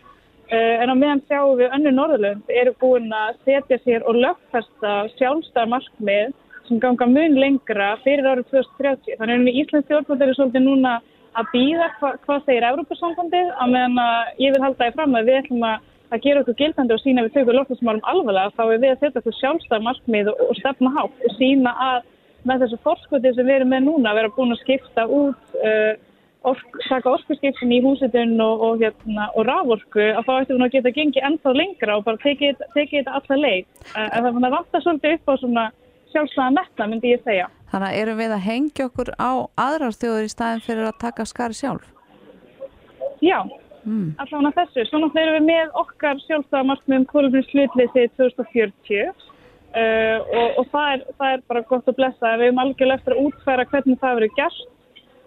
[0.51, 4.91] Uh, en á meðan sjáum við önnu Norðurlund eru búin að setja sér og lögfesta
[5.15, 6.33] sjálfstæðar markmið
[6.67, 9.15] sem ganga mun lengra fyrir árið 2030.
[9.19, 10.99] Þannig að Íslands stjórnvöld eru svolítið núna
[11.39, 15.31] að býða hva, hvað segir Európa-sambandið að meðan að ég vil halda því fram að
[15.31, 18.81] við ætlum að að gera okkur gildandi og sína við tökum loftasmálum alvarlega þá er
[18.83, 21.99] við að setja okkur sjálfstæð markmið og, og stefna hátt og sína að
[22.47, 25.93] með þessu forskoti sem við erum með núna vera búin að skipta út uh,
[26.49, 30.75] ork, taka orkusskiptin í húsitun og, og, hérna, og raforku að þá ættum við að
[30.75, 33.69] geta gengið ennþá lengra og bara tekið þetta allar leið.
[33.93, 35.65] Uh, en það vantar svolítið upp á svona
[36.11, 37.47] sjálfstæða metna myndi ég segja.
[37.71, 39.31] Þannig að erum við að hengja okkur á
[39.65, 41.85] aðrar þjóður í staðin fyrir að taka skari sjálf?
[43.21, 43.37] Já,
[43.83, 44.09] mm.
[44.23, 44.87] allavega þessu.
[44.87, 51.07] Svo náttúrulega erum við með okkar sjálfstæðamarkmiðum kólumins slutleysi 2040 uh, og, og það, er,
[51.17, 52.35] það er bara gott að blessa.
[52.35, 54.67] Við erum algjörlega eftir að útfæra hvernig það verður gert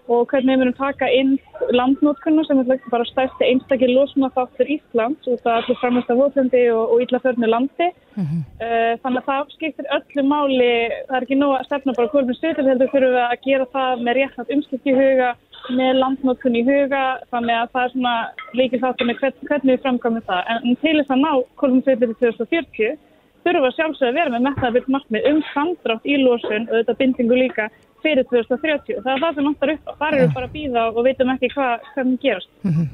[0.04, 1.30] og hvernig við verðum taka inn
[1.72, 7.04] landnótkunna sem er bara stærsti einstakir losnafáttur Íslands út af allir framhengsta vótlendi og, og
[7.06, 7.88] íllaförnu landi.
[8.14, 8.42] Mm -hmm.
[8.64, 10.74] uh, þannig að það skiptir öllu máli,
[11.08, 14.04] það er ekki nóg að stefna bara kólumins slutleysi, heldur fyrir við að gera það
[14.04, 15.30] með rétt umskipt í huga
[15.72, 17.02] með landnótkun í huga
[17.32, 18.14] þannig að það er svona
[18.58, 20.52] líkið þáttu með hvern, hvernig við framkvæmum það.
[20.52, 22.98] En til þess að ná kolumnsveitir til 2040
[23.44, 27.38] þurfum við sjálfsög að vera með metnaðvilt markmið um samdrátt í lósun og þetta bindingu
[27.38, 27.68] líka
[28.04, 31.00] fyrir 2030 það er það sem áttar upp og þar eru bara að býða og
[31.06, 32.50] veitum ekki hvað hvernig gerast.
[32.62, 32.88] Mm -hmm.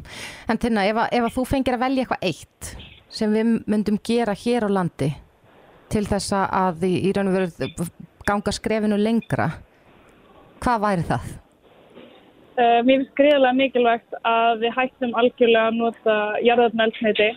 [0.51, 2.77] En Tina, ef, ef að þú fengir að velja eitthvað eitt
[3.09, 5.11] sem við myndum gera hér á landi
[5.91, 7.87] til þess að í, í raun og veru
[8.27, 9.51] ganga skrefinu lengra
[10.63, 11.50] hvað væri það?
[12.61, 17.29] Uh, mér finnst greiðilega mikilvægt að við hættum algjörlega að nota jarðarnælsneiti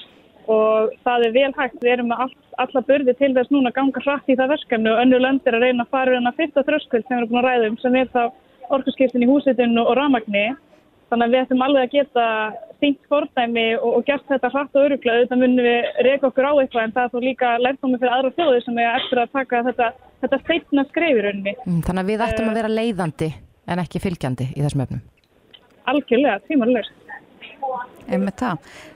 [0.51, 1.78] og það er vel hægt.
[1.80, 4.91] Við erum með all, alla börði til þess núna að ganga hratt í það verkefni
[4.91, 7.39] og önnu löndir að reyna að fara um að fyrsta þröskvöld sem við erum búin
[7.39, 8.24] að ræða um sem er þá
[8.76, 10.43] orkurskiptin í húsitinu og ramagni.
[11.13, 12.28] Þannig að við ættum alveg að geta
[12.76, 15.24] stingt fordæmi og, og gert þetta hratt og öruglega.
[15.24, 18.36] Þetta munum við reyka okkur á eitthvað en það er þó líka lærtómi fyrir aðra
[18.41, 19.89] þjóði sem er eftir að taka þetta,
[20.26, 21.57] þetta steitna skreifirunni.
[21.63, 23.34] Mm, þannig að við ættum að vera leiðandi
[23.71, 25.03] en ekki fylgjandi í þessum öfnum
[25.89, 26.99] algjörlega tímanlust.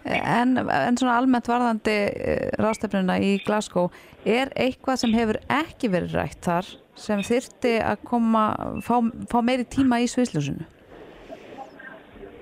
[0.08, 3.92] En, en svona almennt varðandi eh, rástefnuna í Glasgow,
[4.28, 8.48] er eitthvað sem hefur ekki verið rætt þar sem þyrti að koma,
[8.84, 9.00] fá,
[9.32, 10.68] fá meiri tíma í sviðsljósinu?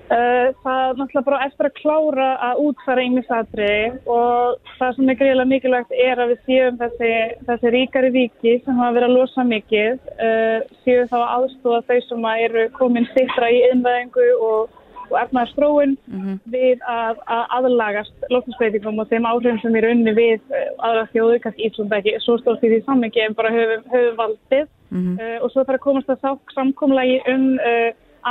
[0.06, 3.70] Uh, það náttúrulega bara eftir að klára að útfæra einmisatri
[4.06, 7.10] og það sem er greiðilega mikilvægt er að við séum þessi,
[7.48, 12.28] þessi ríkari viki sem hafa verið að losa mikið uh, séum þá aðstóða þau sem
[12.30, 14.78] að eru komin sittra í innvæðingu og,
[15.08, 16.38] og efnaðar stróin mm -hmm.
[16.54, 21.42] við að, að aðlagast lofnusbreytingum og þeim áhrifum sem eru unni við uh, aðra þjóðu,
[21.42, 25.38] kannski Ísland ekki svo stórt í því sammingi en bara höfum, höfum valdið mm -hmm.
[25.42, 27.56] og svo þarf að komast að samkomlagi um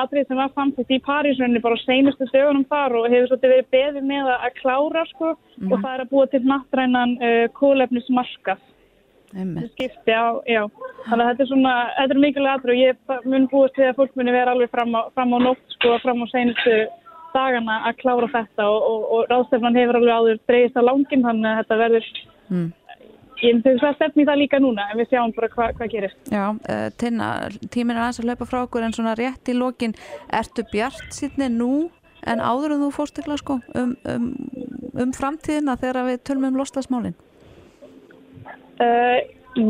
[0.02, 4.08] atrið sem var samtitt í Parísunni bara seinustu stögunum þar og hefur svolítið verið beðið
[4.12, 5.72] með að klára sko mm.
[5.72, 8.64] og það er að búa til nattrænan uh, kólefnismarkað
[9.74, 10.62] skipti á, já
[11.10, 13.98] þannig að þetta er svona, þetta er mikilvægt atrið og ég mun búast við að
[13.98, 16.78] fólk muni vera alveg fram á, fram á nótt sko, fram á seinustu
[17.36, 21.52] dagana að klára þetta og, og, og ráðstefnan hefur alveg áður dreigist á langin þannig
[21.52, 22.08] að þetta verður
[22.50, 22.74] Mm.
[23.44, 26.18] Ég myndi að stefni það líka núna en við sjáum bara hva, hvað gerist.
[26.32, 27.30] Já, uh, Tinna,
[27.74, 29.96] tíminn er aðeins að hlaupa frá okkur en svona rétt í lokin,
[30.34, 31.90] ertu bjart sýtni nú
[32.26, 34.30] en áður en þú fórst ekki sko, um, um,
[35.04, 37.14] um framtíðina þegar við tölum um lostasmálin?
[38.82, 39.20] Uh,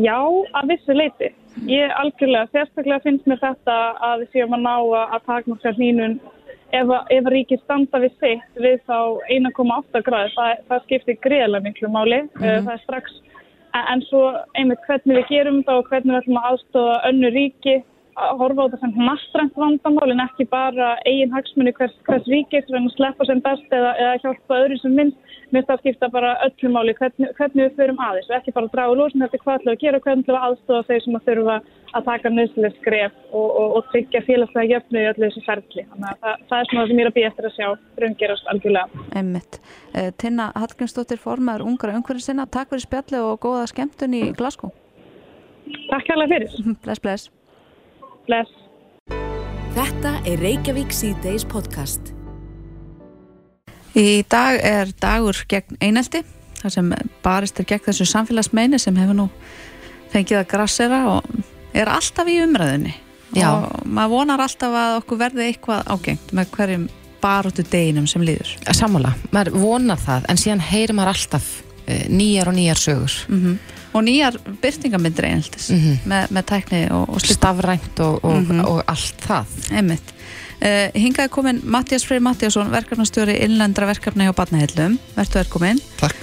[0.02, 0.18] já,
[0.56, 1.32] að vissu leiti.
[1.70, 6.16] Ég algjörlega, sérstaklega finnst mér þetta að við séum að ná að- að takmarka hlínun
[6.72, 8.98] ef, ef að ríkið standa við sitt við þá
[9.36, 10.32] 1,8 gráði.
[10.36, 12.18] Það, það skiptir greiðlega miklu máli.
[12.36, 13.16] Uh, það er strax,
[13.92, 14.22] en, svo
[14.58, 17.76] einmitt hvernig við gerum það og hvernig við ætlum að aðstofa önnu ríki
[18.16, 22.70] að horfa á þetta sem nastrænt vandamál en ekki bara eigin hagsmunni hvers, hvers ríkis
[22.72, 25.25] að sleppa sem best eða, eða hjálpa öðru sem minnst.
[25.46, 28.70] Mér finnst það skipta bara öllu máli hvernig, hvernig við förum aðeins og ekki bara
[28.72, 31.04] draga úr lósin þetta hvað ætlum við að gera og hvernig við að aðstofa þeir
[31.04, 31.58] sem að þurfa
[31.96, 35.86] að taka nöðslega skref og, og, og tryggja félagslega jöfnu í öllu þessu ferli.
[35.92, 37.68] Þannig að það, það er svona það sem ég er að býja eftir að sjá
[38.02, 39.04] raungerast algjörlega.
[39.20, 39.60] Einmitt.
[39.94, 44.74] Uh, Tinna Hallgrímsdóttir formar ungar umhverju sinna, takk fyrir spjalli og góða skemmtun í Glasgow.
[45.92, 46.60] Takk hérlega fyrir.
[46.84, 47.30] Bless, bless.
[48.26, 48.62] Bless.
[49.76, 52.15] Þetta er Reykjavík C-Days podcast.
[53.96, 56.20] Í dag er dagur gegn einelti,
[56.60, 56.92] þar sem
[57.24, 59.28] barist er gegn þessu samfélagsmeini sem hefur nú
[60.12, 61.24] fengið að grassera og
[61.76, 62.94] er alltaf í umræðinni.
[63.36, 63.48] Já.
[63.52, 66.84] Og maður vonar alltaf að okkur verði eitthvað ágengt með hverjum
[67.20, 68.52] baróttu deginum sem líður.
[68.76, 71.48] Sammála, maður vonar það en síðan heyrir maður alltaf
[71.86, 73.58] eh, nýjar og nýjar sögur Mm
[73.96, 75.94] Og nýjar byrtingamyndir eineltis Mhm.
[76.04, 78.58] með, með tækni og, og stafrænt og, og, Mhm.
[78.68, 80.10] og allt það Einmitt.
[80.56, 84.98] Uh, hingaði komin Mattias Freyr Mattiasson, verkefnastjóri innlendra verkefna hjá Barnaheillum.
[85.16, 85.80] Vertu velkomin.
[86.00, 86.16] Takk.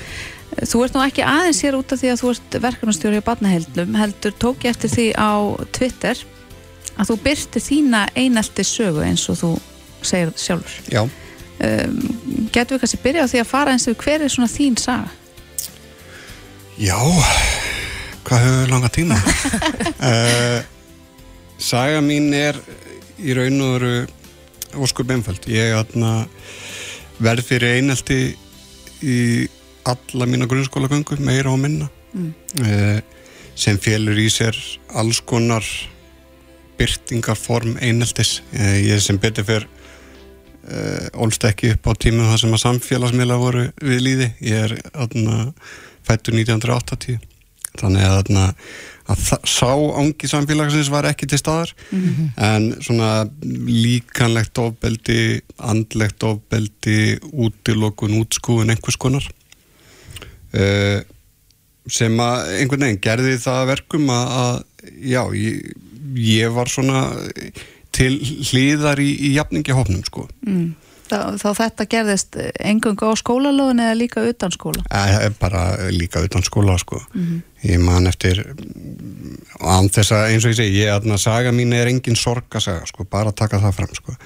[0.57, 3.25] Eh, Þú ert nú ekki aðeins hér út af því að þú ert verkefnastjóri hjá
[3.29, 5.31] Barnaheillum, heldur tók ég eftir því á
[5.77, 6.23] Twitter
[6.97, 9.51] að þú byrti þína einelti sögu eins og þú
[10.05, 10.79] segir sjálfur.
[10.93, 11.03] Já,
[11.63, 11.99] Um,
[12.51, 15.11] getum við kannski byrja á því að fara eins og hver er svona þín saga?
[16.81, 16.97] já,
[18.25, 19.17] hvað höfum við langa tíma?
[20.01, 20.59] uh,
[21.69, 22.57] saga mín er
[23.21, 23.93] í raun og veru
[24.78, 25.45] óskup einföld.
[25.51, 26.28] Ég atna,
[27.24, 28.36] verð fyrir einelti
[29.03, 29.19] í
[29.88, 32.34] alla mína grunnskólagöngu, meira og minna, Mm.
[32.61, 32.99] uh,
[33.55, 34.53] sem félur í sér
[34.93, 35.65] alls konar
[36.78, 38.41] byrtingarform eineltis.
[38.53, 43.39] Uh, ég sem betur fyrr uh, ólst ekki upp á tímum það sem að samfélagsmiðla
[43.41, 44.30] voru við líði.
[44.45, 45.53] Ég er atna,
[46.05, 47.17] fættur 1980
[47.82, 48.34] þannig að,
[49.12, 51.74] að sá ángi samfélagsins var ekki til staðar.
[52.39, 59.28] En svona líkanlegt ofbeldi, andlegt ofbeldi, útilokun, útskúin einhvers konar
[60.54, 60.99] uh,
[61.89, 65.74] sem að einhvern veginn gerði það að verkum að, að já, ég,
[66.24, 67.01] ég var svona
[67.93, 68.16] til
[68.49, 70.28] hlýðar í, í jafningahopnum sko.
[70.47, 70.72] Mm.
[71.04, 74.84] Þá, þá þetta gerðist engungu á skólalóðin eða líka utan skóla?
[74.88, 77.01] Eh, bara líka utan skóla sko.
[77.64, 78.39] Ég man eftir
[79.60, 83.36] þess að eins og ég segi ég aðna saga mín er engin sorgasaga sko, bara
[83.36, 84.18] taka það fram sko.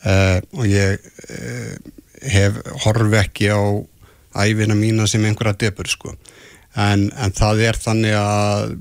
[0.00, 0.96] Uh, og ég
[1.28, 1.74] uh,
[2.32, 2.56] hef
[2.86, 3.60] horfi ekki á
[4.40, 6.14] æfina mína sem einhverja debur sko.
[6.78, 8.76] En, en það er þannig að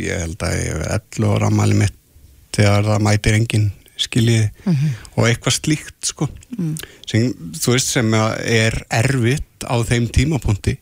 [0.00, 0.88] ég held að ég hef
[1.20, 1.98] 11 ára ammali mitt
[2.52, 3.70] þegar það mætir engin
[4.06, 4.74] skiljiði
[5.16, 6.28] og eitthvað slíkt sko.
[7.08, 10.76] Sem, þú veist sem er erfitt á þeim tímapunkti.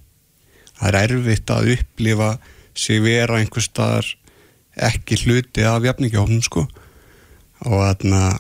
[0.80, 2.30] Það er erfitt að upplifa
[2.76, 4.06] sig vera einhver staðar
[4.80, 6.66] ekki hluti af jafningjáfnum sko.
[7.68, 8.38] Og þarna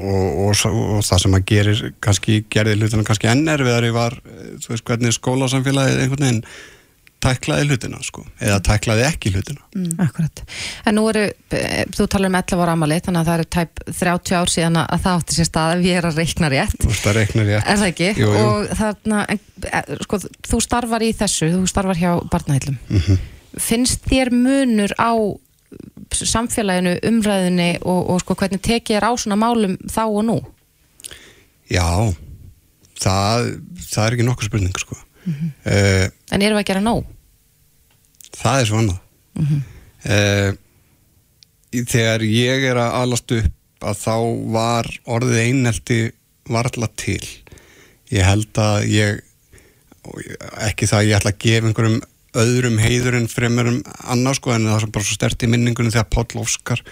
[0.00, 4.52] og, og, og það sem að gerir kannski gerði hlutina kannski enn erfiðari var eh,
[4.62, 6.44] þú veist hvernig skólasamfélagið einhvern veginn
[7.24, 9.60] tæklaði hlutina sko eða tæklaði ekki hlutina
[10.04, 10.42] Akkurat.
[10.86, 13.82] En nú eru, eh, þú talar um 11 ára amalið, þannig að það eru tæp
[14.00, 16.78] 30 ár síðan að það átti sér stað ef ég er að reikna rétt.
[16.80, 18.08] þú veist að reikna rétt Er það ekki?
[18.20, 18.46] Jú, jú.
[18.46, 19.40] Og þarna, en,
[19.72, 20.18] eh, sko,
[20.50, 22.78] þú starfar í þessu, þú starfar hjá barnaheilum.
[22.88, 23.18] Mhm.
[23.58, 25.12] Finnst þér munur á
[26.10, 30.38] samfélaginu, umræðinni og, og sko, hvernig tekið er á svona málum þá og nú?
[31.70, 31.86] já,
[32.98, 34.96] það það er ekki nokkuð spurning sko
[35.30, 35.52] Mhm.
[35.64, 37.04] uh, En erum við að gera nóg?
[38.40, 38.98] það er svona
[40.10, 40.52] uh,
[41.70, 44.16] þegar ég er að alast upp að þá
[44.54, 45.98] var orðið einelti
[46.50, 47.22] varla til
[48.10, 49.20] ég held að ég
[50.66, 52.00] ekki það að ég ætla að gefa einhverjum
[52.40, 53.80] öðrum heiður en fremur um
[54.14, 56.82] annars sko en það er bara svo stert í minningunum þegar Páll Óskar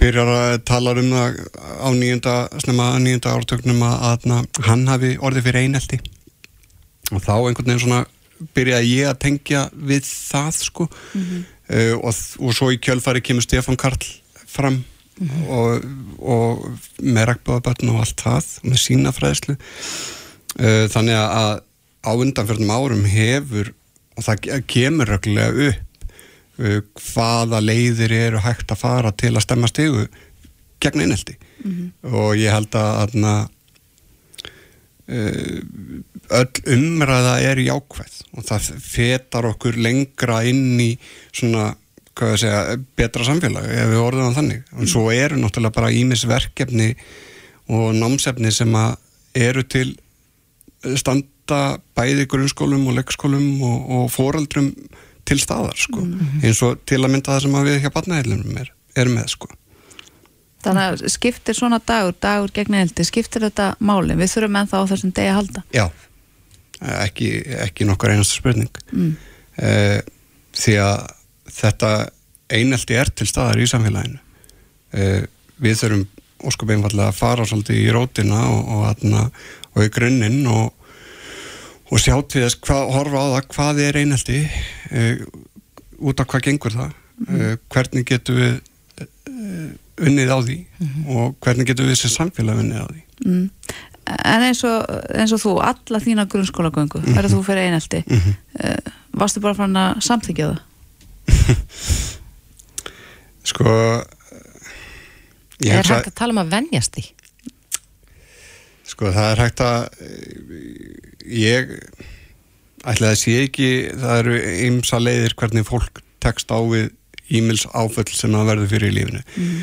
[0.00, 2.34] byrjar að tala um það á nýjunda,
[3.02, 6.00] nýjunda ártöknum að, að hann hafi orðið fyrir einelti
[7.10, 8.04] og þá einhvern veginn svona
[8.56, 10.86] byrjaði ég að tengja við það sko.
[11.72, 14.02] Uh, og, og svo í kjölfari kemur Stefán Karl
[14.50, 14.80] fram
[15.48, 15.84] og,
[16.18, 16.64] og
[17.00, 19.54] með regnbóðabötn og allt það með sína fræðslu.
[20.58, 21.62] Uh, þannig að
[22.02, 23.70] á undanfjörnum árum hefur
[24.18, 26.08] og það ke- kemur reglulega upp
[26.58, 26.80] uh,
[27.12, 30.08] hvaða leiðir eru hægt að fara til að stemma stigu
[30.82, 31.36] gegn einhelti
[32.10, 33.46] og ég held að uh,
[35.08, 40.92] öll umræða er jákvæð og það fetar okkur lengra inn í
[41.34, 41.72] svona
[42.16, 44.64] hvað ég segja, betra samfélag ef við orðum það þannig.
[44.76, 46.90] En svo eru náttúrulega bara ímis verkefni
[47.72, 48.96] og námsefni sem að
[49.38, 49.94] eru til
[50.98, 51.62] standa
[51.96, 54.72] bæði grunnskólum og leikskólum og, og foreldrum
[55.28, 56.02] til staðar sko.
[56.42, 59.52] eins og til að mynda það sem að við hjá barnaheilunum er, erum með sko.
[60.62, 64.14] Þannig að skiptir svona dagur, dagur gegn eildi, skiptir þetta máli?
[64.18, 65.62] Við þurfum ennþá á þessum degi að halda.
[65.74, 65.84] Já,
[67.02, 67.30] ekki,
[67.66, 69.14] ekki nokkar einasta spurning Mm.
[69.58, 69.98] uh,
[70.52, 70.98] því að
[71.52, 71.92] þetta
[72.52, 75.24] einelti er til staðar í samfélaginu uh,
[75.62, 76.06] við þurfum
[76.42, 80.72] óskup einfallega að fara svolítið í rótina og, og, og í grunninn og,
[81.90, 85.24] og sjá til þess hvað, horfa á það hvað er einelti uh,
[86.02, 86.92] út af hvað gengur það
[87.28, 88.60] uh, hvernig getum við
[89.28, 90.56] unnið á því
[91.06, 93.50] og hvernig getum við sem samfélag unnið á því Mm.
[94.02, 94.82] En eins og,
[95.14, 97.28] eins og þú, alla þína grunnskólagöngu, mm -hmm.
[97.30, 98.32] þú fyrir einelti, Mhm.
[98.64, 98.76] uh,
[99.14, 100.58] varstu bara fann að samþykja það?
[103.50, 103.64] sko
[105.60, 107.04] Er hægt að tala um að venjast því?
[108.84, 109.88] Sko það er hægt að
[111.24, 111.68] ég
[112.84, 116.90] ætla að sé ekki það eru ymsa leiðir hvernig fólk tekst á við
[117.32, 119.22] e-mails áföll sem það verður fyrir í lífinu.
[119.36, 119.62] Mm.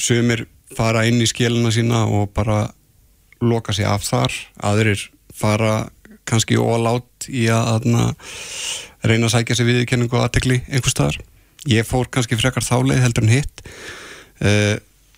[0.00, 2.64] sumir fara inn í skilina sína og bara
[3.40, 4.32] loka sig af þar.
[4.64, 5.86] Aðrir fara
[6.26, 8.06] kannski ólátt í að aðna,
[9.06, 11.20] reyna að sækja sig viðurkenningu og aðtekli einhver staðar.
[11.70, 13.62] Ég fór kannski frekar þá leið heldur en hitt.
[14.42, 14.76] Uh,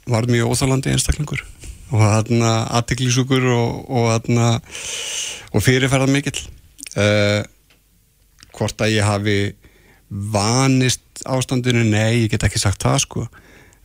[0.09, 1.43] var mjög óþálandi einstaklingur.
[1.89, 4.11] Og þarna aðtiklisúkur og, og
[5.57, 6.37] og fyrirferðar mikill
[7.01, 7.41] uh,
[8.53, 9.39] hvort að ég hafi
[10.09, 11.85] vanist ástandinu?
[11.85, 13.27] Nei, ég get ekki sagt það sko.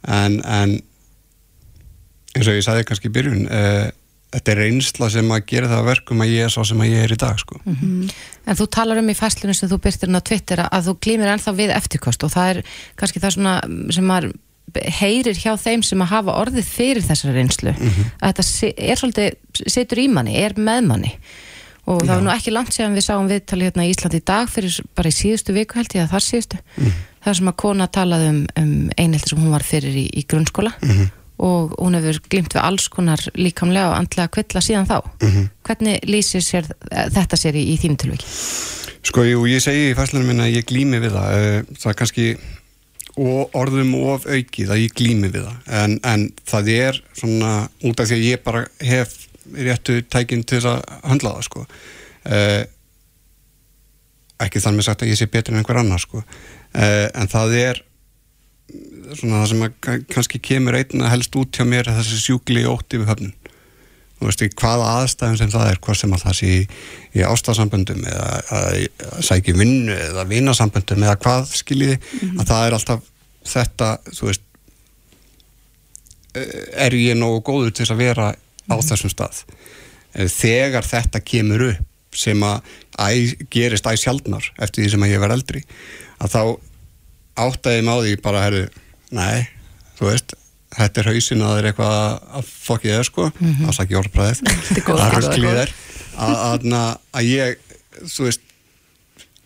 [0.03, 0.77] En, en
[2.33, 3.89] eins og ég sagði kannski í byrjun uh,
[4.33, 6.89] þetta er reynsla sem að gera það að verkum að ég er sá sem að
[6.91, 7.59] ég er í dag sko.
[8.49, 11.33] En þú talar um í fæslunum sem þú byrtir inn á Twitter að þú glýmir
[11.33, 13.55] ennþá við eftirkost og það er kannski það svona
[13.93, 14.33] sem maður
[14.73, 17.73] heyrir hjá þeim sem að hafa orðið fyrir þessari reynslu.
[18.23, 19.35] Að þetta er svolítið,
[19.67, 21.11] setur í manni, er með manni
[21.83, 24.51] og það var nú ekki langt séðan við sáum viðtali hérna í Íslandi í dag
[24.51, 26.61] fyrir bara í síðustu viku held ég að þar síðustu.
[27.23, 30.73] Það sem að kona talaði um, um einhelti sem hún var fyrir í, í grunnskóla.
[31.43, 34.97] Og hún hefur glýmt við alls konar líkamlega og andlega kvilla síðan þá.
[35.67, 38.27] Hvernig lýsir sér, þetta sér í, í þínu tilviki?
[39.03, 41.33] Sko, jú, ég segi í fæslunum minna að ég glými við það.
[41.35, 42.27] Eh, það er kannski
[43.19, 45.57] og orðum of aukið að ég glými við það.
[45.81, 47.51] En, en það er svona
[47.83, 49.17] út af því að ég bara hef
[49.53, 51.65] réttu tækin til að handla það sko.
[52.23, 52.61] Uh,
[54.43, 56.23] ekki þannig með sagt að ég sé betur en einhver annar sko.
[56.73, 57.83] Uh, en það er
[59.13, 63.01] svona það sem að ka- kannski kemur einna helst út hjá mér þessi sjúkli ótti
[63.01, 63.33] við höfnun
[64.17, 66.59] þú veist, í hvaða aðstæðum sem það er hvað sem að það sé í,
[67.19, 68.77] í ástasamböndum eða að,
[69.09, 71.97] að sækja vinnu eða vinasamböndum eða hvað skiljiði
[72.39, 73.09] að það er alltaf
[73.51, 74.45] þetta þú veist
[76.39, 76.55] eh,
[76.87, 78.29] er ég nógu góður til að vera
[78.69, 79.43] á þessum stað
[80.13, 82.61] Eh, þegar þetta kemur upp sem að
[83.01, 85.63] æ, gerist æ sjaldnar eftir því sem að ég verð eldri
[86.21, 86.41] að þá
[87.47, 88.67] áttaði því bara, herru,
[89.09, 89.47] nei
[89.97, 90.35] þú veist,
[90.77, 91.97] þetta er hausin að það er eitthvað
[92.37, 93.73] að- fokkið þér sko mm -hmm.
[93.73, 94.39] ásaki orðbræðið
[94.93, 95.73] að rugglið er
[96.13, 96.77] að,
[97.17, 97.57] að, ég,
[98.05, 98.45] þú veist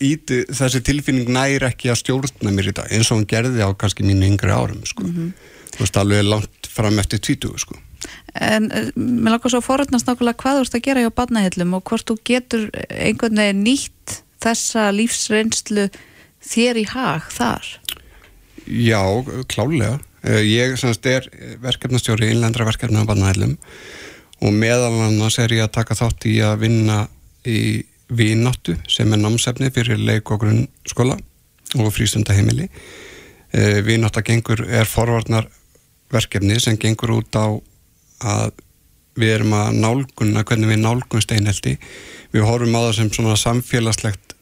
[0.04, 3.72] íti, þessi tilfinning næri ekki að stjórna mér í dag eins og hún gerði á
[3.72, 5.08] kannski mínu yngri árum sko.
[5.08, 7.80] þú veist, alveg langt fram eftir 20 sko.
[8.40, 11.76] En uh, mér langar svo að forutnast nákvæmlega hvað þú ert að gera hjá barnahillum
[11.78, 15.88] og hvort þú getur einhvern veginn nýtt þessa lífsreynslu
[16.48, 17.66] þér í hag þar.
[18.68, 19.02] Já,
[19.50, 19.98] klálega.
[20.22, 21.26] Eh, Ég semst er
[21.62, 23.56] verkefnastjóri innlendra verkefna á barnahælum
[24.38, 26.98] og meðal annars er ég að taka þátt í að vinna
[27.48, 31.18] í Vínáttu sem er námsefni fyrir leik og grunnskóla
[31.76, 32.70] og frístundaheimili.
[33.84, 35.48] Vínátta gengur er forvarnar
[36.12, 37.60] verkefni sem gengur út á
[38.24, 38.52] að
[39.18, 41.76] við erum að nálgunna hvernig við nálgunst einhelti.
[42.34, 44.34] Við horfum á það sem svona samfélagslegt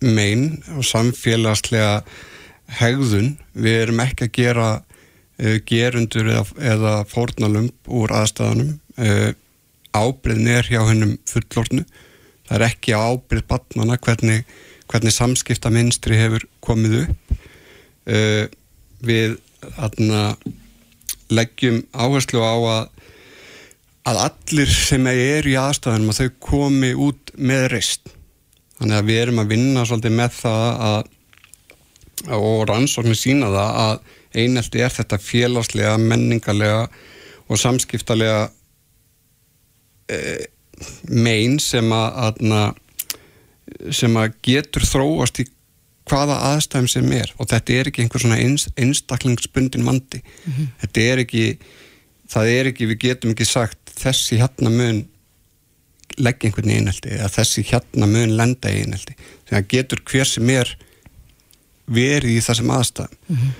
[0.00, 2.02] mein og samfélagslega
[2.80, 6.44] hegðun, við erum ekki að gera uh, gerundur eða,
[6.74, 9.30] eða fórnalumb úr aðstæðanum uh,
[9.96, 11.86] ábyrðin er hjá hennum fullornu
[12.46, 14.44] það er ekki ábyrð batnana hvernig,
[14.90, 17.40] hvernig samskipta minstri hefur komið upp.
[18.06, 18.44] Uh,
[19.02, 19.36] við
[19.76, 20.36] þarna
[21.32, 22.84] leggjum áherslu á að
[24.06, 28.12] að allir sem eru í aðstæðunum að þau komi út með reist
[28.78, 31.12] þannig að við erum að vinna svolítið með það að
[32.36, 33.96] og rannsóknir sína það að
[34.36, 36.86] einelti er þetta félagslega, menningarlega
[37.46, 38.48] og samskiptalega
[40.10, 40.18] e,
[41.08, 45.46] mein sem að, að sem að getur þróast í
[46.06, 47.32] hvaða aðstæðum sem er.
[47.40, 50.68] Og þetta er ekki einhver svona einstaklingsbundin mandi mm -hmm.
[50.82, 51.44] þetta er ekki
[52.30, 55.04] það er ekki, við getum ekki sagt þessi hérna mun
[56.16, 60.30] leggja einhvern í einhelti eða þessi hérna mun lenda í einhelti þannig að getur hver
[60.30, 60.72] sem er
[61.86, 63.54] verið í þessum aðstæðum mm -hmm.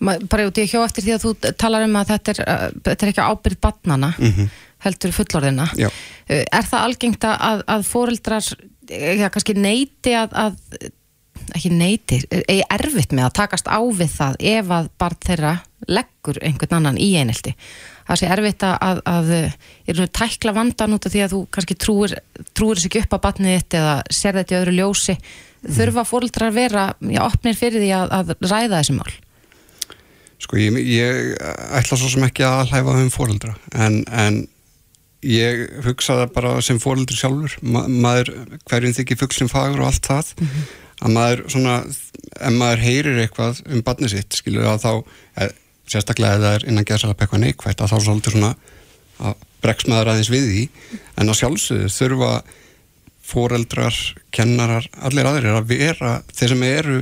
[0.00, 3.06] Bara út í hjá eftir því að þú talar um að þetta er, uh, þetta
[3.06, 4.48] er ekki ábyrð barnana mm -hmm.
[4.78, 5.88] heldur fullorðina Já.
[5.88, 8.44] Uh, er það algengt að, að fóreldrar
[8.90, 10.56] ja, kannski neyti að, að
[11.56, 15.54] ekki neyti, eigi erfitt með að takast á við það ef að barn þeirra
[15.88, 17.54] leggur einhvern annan í einhelti
[18.10, 22.16] það sé erfitt að, að er tækla vandan út af því að þú kannski trúir,
[22.56, 25.74] trúir sér ekki upp á batnið þitt eða ser þetta í öðru ljósi mm.
[25.78, 29.12] þurfa fólkdrar að vera já, opnir fyrir því að, að ræða þessi mál
[30.40, 31.34] Sko ég, ég
[31.76, 34.42] ætla svo sem ekki að hlæfa um fólkdra en, en
[35.26, 38.32] ég hugsaða bara sem fólkdri sjálfur Ma, maður,
[38.70, 40.70] hverjum þykir fuggslinn fagur og allt það mm -hmm.
[41.00, 41.80] að maður svona,
[42.40, 44.92] ef maður heyrir eitthvað um batnið sitt, skilur að þá
[45.90, 48.50] sérstaklega ef það er innan gerðsalap eitthvað neikvægt að þá svolítið svona
[49.20, 50.64] að breggsmaður aðeins við því
[51.20, 52.34] en á sjálfsögðu þurfa
[53.30, 53.96] foreldrar,
[54.34, 57.00] kennarar, allir aðrir að vera, þeir sem eru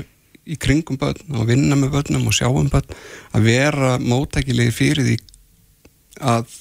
[0.49, 2.97] í kringum börn og vinna með börnum og sjá um börn,
[3.37, 5.17] að vera mótækilegi fyrir því
[6.19, 6.57] að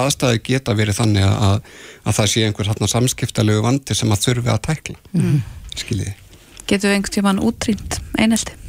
[0.00, 1.60] aðstæði geta verið þannig að,
[2.04, 5.38] að það sé einhver hérna samskiptalegu vandi sem að þurfi að tækla mm.
[5.74, 6.16] skiljiði.
[6.70, 8.59] Getur við einhvern tíman útrýmt einelti?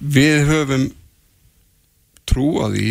[0.00, 0.86] Við höfum
[2.26, 2.90] trú á því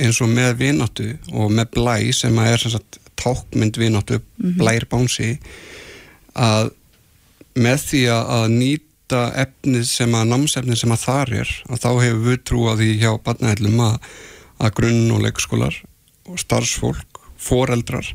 [0.00, 4.56] eins og með vináttu og með blæ sem að er sagt, tákmynd vináttu, mm -hmm.
[4.58, 5.38] blær bánsi
[6.34, 6.70] að
[7.54, 12.26] með því að nýta efnið sem að námsefnið sem að þar er að þá hefur
[12.26, 13.96] við trú á því hjá barnaðilum að,
[14.58, 15.74] að grunn og leikskólar
[16.30, 18.06] og starfsfólk, foreldrar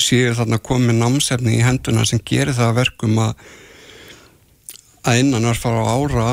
[0.00, 3.34] séu þarna komið námsefni í henduna sem gerir það verkum að
[5.04, 6.28] að innan var fara á ára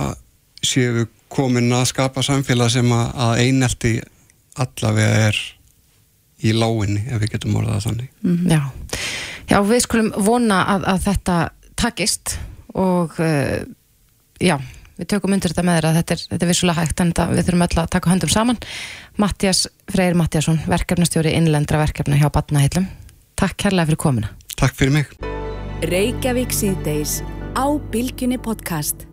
[0.65, 3.95] séu við komin að skapa samfélag sem að einelti
[4.59, 5.39] allavega er
[6.41, 8.11] í láginni ef við getum orðað þannig.
[8.25, 8.45] Mm.
[8.49, 8.61] Já.
[9.51, 11.37] Já, við skulum vona að, að þetta
[11.79, 12.37] takist
[12.77, 13.57] og uh,
[14.39, 14.55] já,
[14.99, 17.43] við tökum undir þetta með þér að þetta er, þetta er vissulega hægt en við
[17.47, 18.61] þurfum öll að taka höndum saman.
[19.21, 22.87] Mattias Freyr Mattiasson, verkefnastjóri innlendra verkefna hjá Batnahillum
[23.41, 25.13] Takk kærlega fyrir komina Takk fyrir mig.
[25.91, 27.19] Reykjavík síðdeis
[27.57, 29.10] á Bilginni podcast